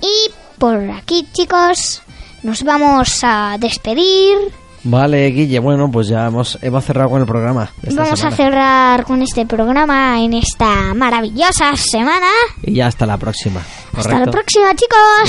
Y 0.00 0.30
por 0.62 0.78
aquí, 0.92 1.26
chicos, 1.32 2.02
nos 2.44 2.62
vamos 2.62 3.18
a 3.24 3.56
despedir. 3.58 4.38
Vale, 4.84 5.26
Guille, 5.32 5.58
bueno, 5.58 5.90
pues 5.90 6.06
ya 6.06 6.28
hemos, 6.28 6.56
hemos 6.62 6.84
cerrado 6.84 7.10
con 7.10 7.20
el 7.20 7.26
programa. 7.26 7.68
Vamos 7.82 8.20
semana. 8.20 8.34
a 8.34 8.36
cerrar 8.36 9.04
con 9.04 9.22
este 9.22 9.44
programa 9.44 10.22
en 10.22 10.34
esta 10.34 10.94
maravillosa 10.94 11.74
semana. 11.74 12.28
Y 12.62 12.74
ya 12.74 12.86
hasta 12.86 13.06
la 13.06 13.16
próxima. 13.16 13.60
Hasta 13.94 14.18
la 14.18 14.30
próxima, 14.30 14.66
Y 14.70 14.72
les 14.72 14.80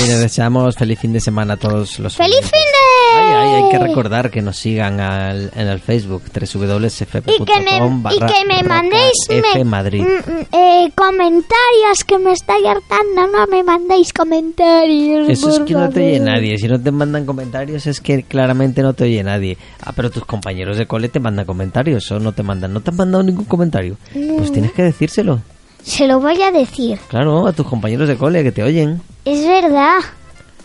chicos. 0.08 0.20
deseamos 0.20 0.74
feliz 0.76 0.98
fin 0.98 1.12
de 1.12 1.20
semana 1.20 1.54
a 1.54 1.56
todos 1.56 1.98
los 1.98 2.16
¡Feliz 2.16 2.36
oyentes. 2.36 2.50
fin 2.50 2.60
de! 2.60 3.18
Ay, 3.20 3.34
ay, 3.36 3.62
hay 3.62 3.70
que 3.70 3.78
recordar 3.78 4.30
que 4.30 4.42
nos 4.42 4.56
sigan 4.56 5.00
al- 5.00 5.50
en 5.54 5.68
el 5.68 5.80
Facebook 5.80 6.22
www.fp.com 6.32 7.34
y 7.34 7.44
que 7.44 7.60
me, 7.60 7.76
y 7.76 8.00
barra 8.00 8.26
que 8.26 8.44
me 8.46 8.54
Roca 8.62 8.68
mandéis 8.68 9.12
me- 9.54 9.64
Madrid. 9.64 10.02
mm, 10.02 10.30
mm, 10.30 10.46
eh, 10.52 10.92
comentarios 10.94 12.04
que 12.06 12.18
me 12.18 12.32
estáis 12.32 12.66
hartando 12.66 13.26
no 13.32 13.46
me 13.46 13.62
mandéis 13.62 14.12
comentarios 14.12 15.28
Eso 15.28 15.50
es 15.50 15.60
que 15.60 15.74
no 15.74 15.88
te 15.90 16.00
oye 16.06 16.20
nadie. 16.20 16.58
Si 16.58 16.66
no 16.68 16.80
te 16.80 16.90
mandan 16.90 17.24
comentarios 17.26 17.86
es 17.86 18.00
que 18.00 18.22
claramente 18.22 18.82
no 18.82 18.94
te 18.94 19.04
oye 19.04 19.22
nadie. 19.22 19.58
Ah, 19.82 19.92
pero 19.94 20.10
tus 20.10 20.24
compañeros 20.24 20.76
de 20.78 20.86
cole 20.86 21.08
te 21.08 21.20
mandan 21.20 21.44
comentarios 21.46 22.10
o 22.10 22.18
no 22.18 22.32
te 22.32 22.42
mandan. 22.42 22.72
¿No 22.72 22.80
te 22.80 22.90
han 22.90 22.96
mandado 22.96 23.22
ningún 23.22 23.44
comentario? 23.44 23.96
Pues 24.12 24.52
tienes 24.52 24.72
que 24.72 24.82
decírselo. 24.82 25.40
Se 25.84 26.06
lo 26.08 26.18
voy 26.20 26.40
a 26.42 26.50
decir 26.50 26.98
Claro, 27.08 27.46
a 27.46 27.52
tus 27.52 27.66
compañeros 27.66 28.08
de 28.08 28.16
cole 28.16 28.42
que 28.42 28.52
te 28.52 28.62
oyen. 28.62 29.00
es 29.24 29.46
verdad 29.46 29.98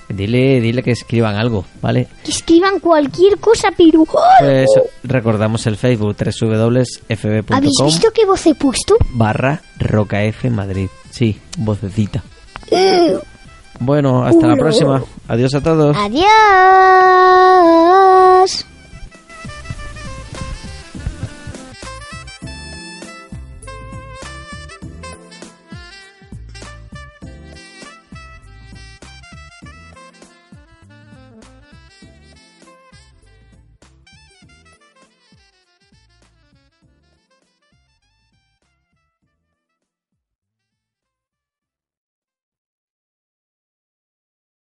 Dile, 0.10 0.60
dile 0.60 0.82
que 0.82 0.90
escriban 0.92 1.36
algo, 1.36 1.66
¿vale? 1.84 2.08
que 2.24 2.32
escriban 2.32 2.80
cualquier 2.80 3.38
cosa 3.38 3.68
pero 3.78 4.06
Pues 4.40 4.68
recordamos 5.04 5.68
el 5.68 5.78
Facebook 5.78 6.16
www.fb.com 6.18 7.56
¿habéis 7.56 7.78
visto 7.84 8.08
qué 8.12 8.26
voz 8.26 8.44
he 8.48 8.56
puesto? 8.56 8.96
barra 9.12 9.62
Roca 9.78 10.24
F 10.24 10.50
Madrid. 10.50 10.88
Sí, 11.12 11.40
vocecita. 11.58 12.24
Bueno, 13.80 14.24
hasta 14.26 14.48
la 14.48 14.56
próxima. 14.56 15.04
Adiós 15.28 15.54
a 15.54 15.62
todos. 15.62 15.96
adiós 15.96 16.26